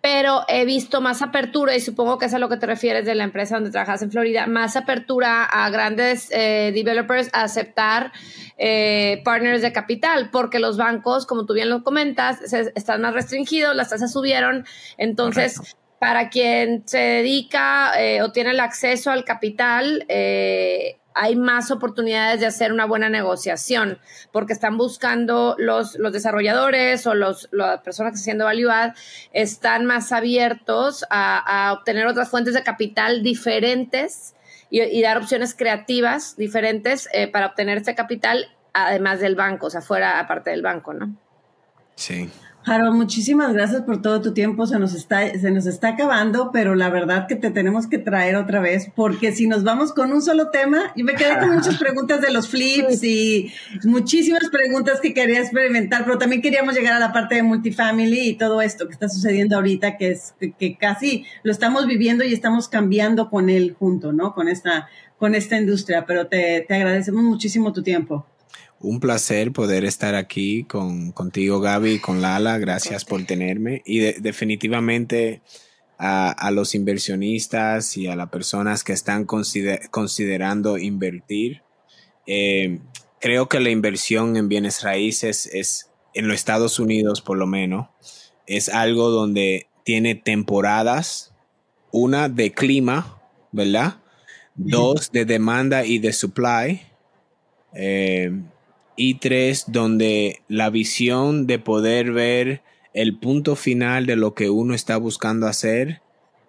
pero 0.01 0.43
he 0.47 0.65
visto 0.65 1.01
más 1.01 1.21
apertura, 1.21 1.75
y 1.75 1.79
supongo 1.79 2.17
que 2.17 2.25
es 2.25 2.33
a 2.33 2.39
lo 2.39 2.47
que 2.49 2.57
te 2.57 2.65
refieres 2.65 3.05
de 3.05 3.15
la 3.15 3.23
empresa 3.23 3.55
donde 3.55 3.71
trabajas 3.71 4.01
en 4.01 4.11
Florida, 4.11 4.45
más 4.47 4.75
apertura 4.75 5.43
a 5.43 5.69
grandes 5.69 6.29
eh, 6.31 6.71
developers 6.73 7.29
a 7.33 7.43
aceptar 7.43 8.11
eh, 8.57 9.21
partners 9.25 9.61
de 9.61 9.73
capital, 9.73 10.29
porque 10.31 10.59
los 10.59 10.77
bancos, 10.77 11.25
como 11.25 11.45
tú 11.45 11.53
bien 11.53 11.69
lo 11.69 11.83
comentas, 11.83 12.53
están 12.53 13.01
más 13.01 13.13
restringidos, 13.13 13.75
las 13.75 13.89
tasas 13.89 14.11
subieron, 14.11 14.65
entonces... 14.97 15.59
Para 15.97 16.29
quien 16.29 16.83
se 16.85 16.97
dedica 16.99 17.93
eh, 17.97 18.21
o 18.21 18.31
tiene 18.33 18.51
el 18.51 18.59
acceso 18.59 19.11
al 19.11 19.23
capital, 19.23 20.05
hay 21.15 21.37
más 21.37 21.71
oportunidades 21.71 22.41
de 22.41 22.45
hacer 22.45 22.73
una 22.73 22.85
buena 22.85 23.09
negociación, 23.09 23.99
porque 24.31 24.53
están 24.53 24.77
buscando 24.77 25.55
los, 25.57 25.95
los 25.95 26.11
desarrolladores 26.11 27.07
o 27.07 27.15
los, 27.15 27.47
las 27.51 27.79
personas 27.81 28.11
que 28.11 28.17
están 28.17 28.23
haciendo 28.23 28.45
value 28.45 28.69
add, 28.69 28.93
están 29.31 29.85
más 29.85 30.11
abiertos 30.11 31.05
a, 31.09 31.73
obtener 31.79 32.05
otras 32.05 32.29
fuentes 32.29 32.53
de 32.53 32.63
capital 32.63 33.23
diferentes 33.23 34.35
y, 34.69 35.01
dar 35.01 35.17
opciones 35.17 35.55
creativas 35.55 36.35
diferentes 36.35 37.07
eh, 37.13 37.27
para 37.27 37.47
obtener 37.47 37.77
este 37.77 37.95
capital, 37.95 38.53
además 38.73 39.21
del 39.21 39.35
banco, 39.35 39.67
o 39.67 39.69
sea, 39.69 39.81
fuera 39.81 40.19
aparte 40.19 40.49
del 40.49 40.61
banco, 40.61 40.93
¿no? 40.93 41.15
Sí. 41.95 42.29
Harold, 42.67 42.95
muchísimas 42.95 43.53
gracias 43.53 43.83
por 43.83 44.01
todo 44.01 44.21
tu 44.21 44.33
tiempo. 44.33 44.65
Se 44.65 44.79
nos 44.79 44.95
está, 44.95 45.31
se 45.37 45.51
nos 45.51 45.67
está 45.67 45.89
acabando, 45.89 46.49
pero 46.51 46.73
la 46.73 46.89
verdad 46.89 47.27
que 47.27 47.35
te 47.35 47.51
tenemos 47.51 47.85
que 47.85 47.99
traer 47.99 48.35
otra 48.35 48.59
vez, 48.59 48.89
porque 48.95 49.31
si 49.33 49.47
nos 49.47 49.63
vamos 49.63 49.93
con 49.93 50.11
un 50.11 50.23
solo 50.23 50.49
tema, 50.49 50.91
y 50.95 51.03
me 51.03 51.13
quedé 51.13 51.37
con 51.37 51.53
muchas 51.53 51.77
preguntas 51.79 52.21
de 52.21 52.31
los 52.31 52.49
flips 52.49 53.03
y 53.03 53.51
muchísimas 53.83 54.49
preguntas 54.49 54.99
que 54.99 55.13
quería 55.13 55.41
experimentar, 55.41 56.05
pero 56.05 56.17
también 56.17 56.41
queríamos 56.41 56.73
llegar 56.73 56.93
a 56.93 56.99
la 56.99 57.13
parte 57.13 57.35
de 57.35 57.43
multifamily 57.43 58.29
y 58.29 58.33
todo 58.35 58.61
esto 58.63 58.87
que 58.87 58.93
está 58.93 59.09
sucediendo 59.09 59.57
ahorita, 59.57 59.97
que 59.97 60.09
es 60.11 60.33
que, 60.39 60.75
casi 60.75 61.25
lo 61.43 61.51
estamos 61.51 61.85
viviendo 61.85 62.23
y 62.23 62.33
estamos 62.33 62.67
cambiando 62.67 63.29
con 63.29 63.51
él 63.51 63.75
junto, 63.77 64.11
¿no? 64.11 64.33
Con 64.33 64.47
esta, 64.47 64.89
con 65.19 65.35
esta 65.35 65.55
industria, 65.57 66.05
pero 66.07 66.25
te, 66.27 66.65
te 66.67 66.73
agradecemos 66.73 67.23
muchísimo 67.23 67.71
tu 67.73 67.83
tiempo. 67.83 68.25
Un 68.85 68.99
placer 68.99 69.51
poder 69.51 69.83
estar 69.83 70.13
aquí 70.13 70.63
con, 70.63 71.11
contigo, 71.11 71.59
Gaby, 71.59 71.97
con 71.97 72.21
Lala. 72.21 72.59
Gracias 72.59 73.03
por 73.03 73.25
tenerme. 73.25 73.81
Y 73.83 73.99
definitivamente 73.99 75.41
a, 75.97 76.51
los 76.51 76.75
inversionistas 76.75 77.97
y 77.97 78.05
a 78.05 78.15
las 78.15 78.29
personas 78.29 78.83
que 78.83 78.93
están 78.93 79.25
considerando 79.25 80.77
invertir. 80.77 81.63
Eh, 82.27 82.79
creo 83.19 83.49
que 83.49 83.59
la 83.59 83.71
inversión 83.71 84.37
en 84.37 84.49
bienes 84.49 84.83
raíces 84.83 85.49
es, 85.51 85.89
en 86.13 86.27
los 86.27 86.35
Estados 86.35 86.77
Unidos 86.77 87.21
por 87.21 87.37
lo 87.37 87.47
menos, 87.47 87.87
es 88.45 88.69
algo 88.69 89.09
donde 89.09 89.67
tiene 89.83 90.13
temporadas, 90.13 91.33
una 91.91 92.29
de 92.29 92.51
clima, 92.51 93.19
¿verdad? 93.51 93.97
Dos 94.53 95.11
de 95.11 95.25
demanda 95.25 95.85
y 95.85 95.97
de 95.97 96.13
supply. 96.13 96.83
Eh, 97.73 98.31
y 98.95 99.15
tres, 99.15 99.65
donde 99.67 100.41
la 100.47 100.69
visión 100.69 101.47
de 101.47 101.59
poder 101.59 102.11
ver 102.11 102.61
el 102.93 103.17
punto 103.17 103.55
final 103.55 104.05
de 104.05 104.15
lo 104.15 104.33
que 104.33 104.49
uno 104.49 104.73
está 104.73 104.97
buscando 104.97 105.47
hacer, 105.47 106.01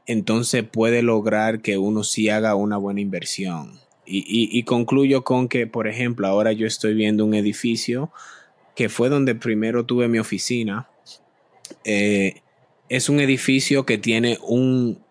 entonces 0.07 0.63
puede 0.63 1.03
lograr 1.03 1.61
que 1.61 1.79
uno 1.79 2.05
sí 2.05 2.29
haga 2.29 2.55
una 2.55 2.77
buena 2.77 3.01
inversión. 3.01 3.81
Y, 4.09 4.63
concluyo 4.63 5.25
con 5.25 5.49
que, 5.49 5.67
por 5.67 5.89
ejemplo, 5.89 6.29
ahora 6.29 6.53
yo 6.53 6.69
estoy 6.69 6.95
viendo 6.95 7.25
un 7.25 7.35
edificio 7.35 8.13
que 8.77 8.89
fue 8.89 9.09
donde 9.09 9.35
primero 9.35 9.85
tuve 9.85 10.07
mi 10.07 10.21
oficina. 10.21 10.89
Eh, 11.85 12.43
es 12.89 13.09
un 13.09 13.19
edificio 13.19 13.85
que 13.85 13.99
tiene 13.99 14.39
un, 14.47 15.03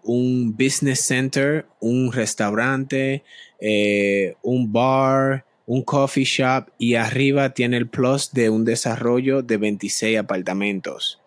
business 0.58 1.02
center, 1.02 1.66
un 1.82 2.14
restaurante, 2.14 3.24
eh, 3.60 4.36
un 4.42 4.72
bar, 4.72 5.46
un 5.66 5.84
coffee 5.84 6.24
shop 6.24 6.68
y 6.78 6.96
arriba 6.96 7.54
tiene 7.54 7.78
el 7.78 7.88
plus 7.88 8.32
de 8.32 8.50
un 8.50 8.66
desarrollo 8.66 9.42
de 9.42 9.58
26 9.58 10.20
apartamentos. 10.20 11.20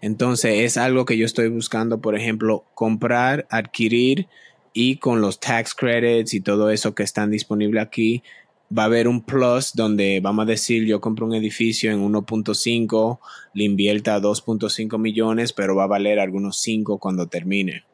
Entonces 0.00 0.60
es 0.64 0.76
algo 0.76 1.04
que 1.04 1.16
yo 1.16 1.24
estoy 1.24 1.48
buscando, 1.48 2.00
por 2.00 2.16
ejemplo, 2.16 2.64
comprar, 2.74 3.46
adquirir 3.50 4.28
y 4.72 4.96
con 4.96 5.20
los 5.20 5.40
tax 5.40 5.74
credits 5.74 6.34
y 6.34 6.40
todo 6.40 6.70
eso 6.70 6.94
que 6.94 7.02
están 7.02 7.30
disponibles 7.30 7.82
aquí, 7.82 8.22
va 8.76 8.82
a 8.82 8.86
haber 8.86 9.08
un 9.08 9.22
plus 9.22 9.72
donde 9.74 10.20
vamos 10.22 10.42
a 10.42 10.46
decir 10.46 10.84
yo 10.84 11.00
compro 11.00 11.26
un 11.26 11.34
edificio 11.34 11.90
en 11.90 12.00
1.5, 12.00 13.18
le 13.54 13.64
invierta 13.64 14.20
2.5 14.20 14.98
millones, 14.98 15.52
pero 15.52 15.74
va 15.74 15.84
a 15.84 15.88
valer 15.88 16.20
algunos 16.20 16.58
5 16.60 16.98
cuando 16.98 17.26
termine. 17.28 17.84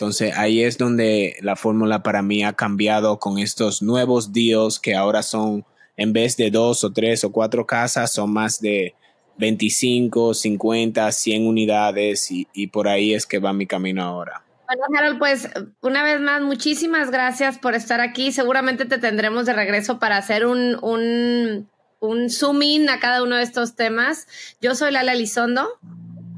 Entonces 0.00 0.32
ahí 0.34 0.62
es 0.62 0.78
donde 0.78 1.36
la 1.42 1.56
fórmula 1.56 2.02
para 2.02 2.22
mí 2.22 2.42
ha 2.42 2.54
cambiado 2.54 3.18
con 3.18 3.38
estos 3.38 3.82
nuevos 3.82 4.32
deals 4.32 4.80
que 4.80 4.94
ahora 4.94 5.22
son, 5.22 5.66
en 5.98 6.14
vez 6.14 6.38
de 6.38 6.50
dos 6.50 6.84
o 6.84 6.90
tres 6.90 7.22
o 7.22 7.30
cuatro 7.30 7.66
casas, 7.66 8.10
son 8.10 8.32
más 8.32 8.62
de 8.62 8.94
25, 9.36 10.32
50, 10.32 11.12
100 11.12 11.46
unidades 11.46 12.30
y, 12.30 12.66
por 12.68 12.88
ahí 12.88 13.12
es 13.12 13.26
que 13.26 13.40
va 13.40 13.52
mi 13.52 13.66
camino 13.66 14.02
ahora. 14.02 14.42
Bueno, 14.66 14.84
Harold, 14.96 15.18
pues 15.18 15.50
una 15.82 16.02
vez 16.02 16.18
más, 16.18 16.40
muchísimas 16.40 17.10
gracias 17.10 17.58
por 17.58 17.74
estar 17.74 18.00
aquí. 18.00 18.32
Seguramente 18.32 18.86
te 18.86 18.96
tendremos 18.96 19.44
de 19.44 19.52
regreso 19.52 19.98
para 19.98 20.16
hacer 20.16 20.46
un, 20.46 20.78
un, 20.80 21.68
un 21.98 22.30
zoom 22.30 22.62
in 22.62 22.88
a 22.88 23.00
cada 23.00 23.22
uno 23.22 23.36
de 23.36 23.42
estos 23.42 23.76
temas. 23.76 24.26
Yo 24.62 24.74
soy 24.74 24.92
Lala 24.92 25.12
Elizondo. 25.12 25.68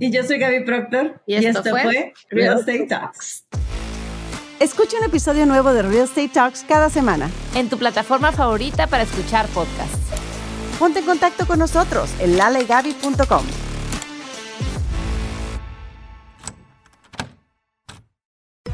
Y 0.02 0.10
yo 0.10 0.24
soy 0.24 0.40
Gaby 0.40 0.64
Proctor. 0.64 1.22
Y 1.26 1.36
esto, 1.36 1.62
fue, 1.62 2.12
Real 2.28 2.58
Estate 2.58 2.86
Talks. 2.88 3.46
Escucha 4.58 4.98
un 4.98 5.04
episodio 5.04 5.46
nuevo 5.46 5.72
de 5.72 5.82
Real 5.82 6.06
Estate 6.06 6.28
Talks 6.28 6.64
cada 6.66 6.90
semana. 6.90 7.30
En 7.54 7.68
tu 7.68 7.78
plataforma 7.78 8.32
favorita 8.32 8.88
para 8.88 9.04
escuchar 9.04 9.46
podcasts. 9.50 10.00
Ponte 10.80 10.98
en 10.98 11.04
contacto 11.04 11.46
con 11.46 11.60
nosotros 11.60 12.10
en 12.18 12.36
lalegaby.com. 12.36 13.44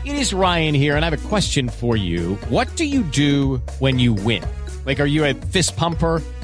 It 0.06 0.14
is 0.14 0.32
Ryan 0.32 0.74
here, 0.74 0.96
and 0.96 1.04
I 1.04 1.10
have 1.10 1.26
a 1.26 1.28
question 1.28 1.68
for 1.68 1.98
you. 1.98 2.38
What 2.48 2.68
do 2.76 2.86
you 2.86 3.02
do 3.02 3.60
when 3.80 3.98
you 3.98 4.14
win? 4.14 4.42
Like, 4.86 4.98
are 4.98 5.06
you 5.06 5.26
a 5.26 5.34
fist 5.34 5.76
pumper? 5.76 6.22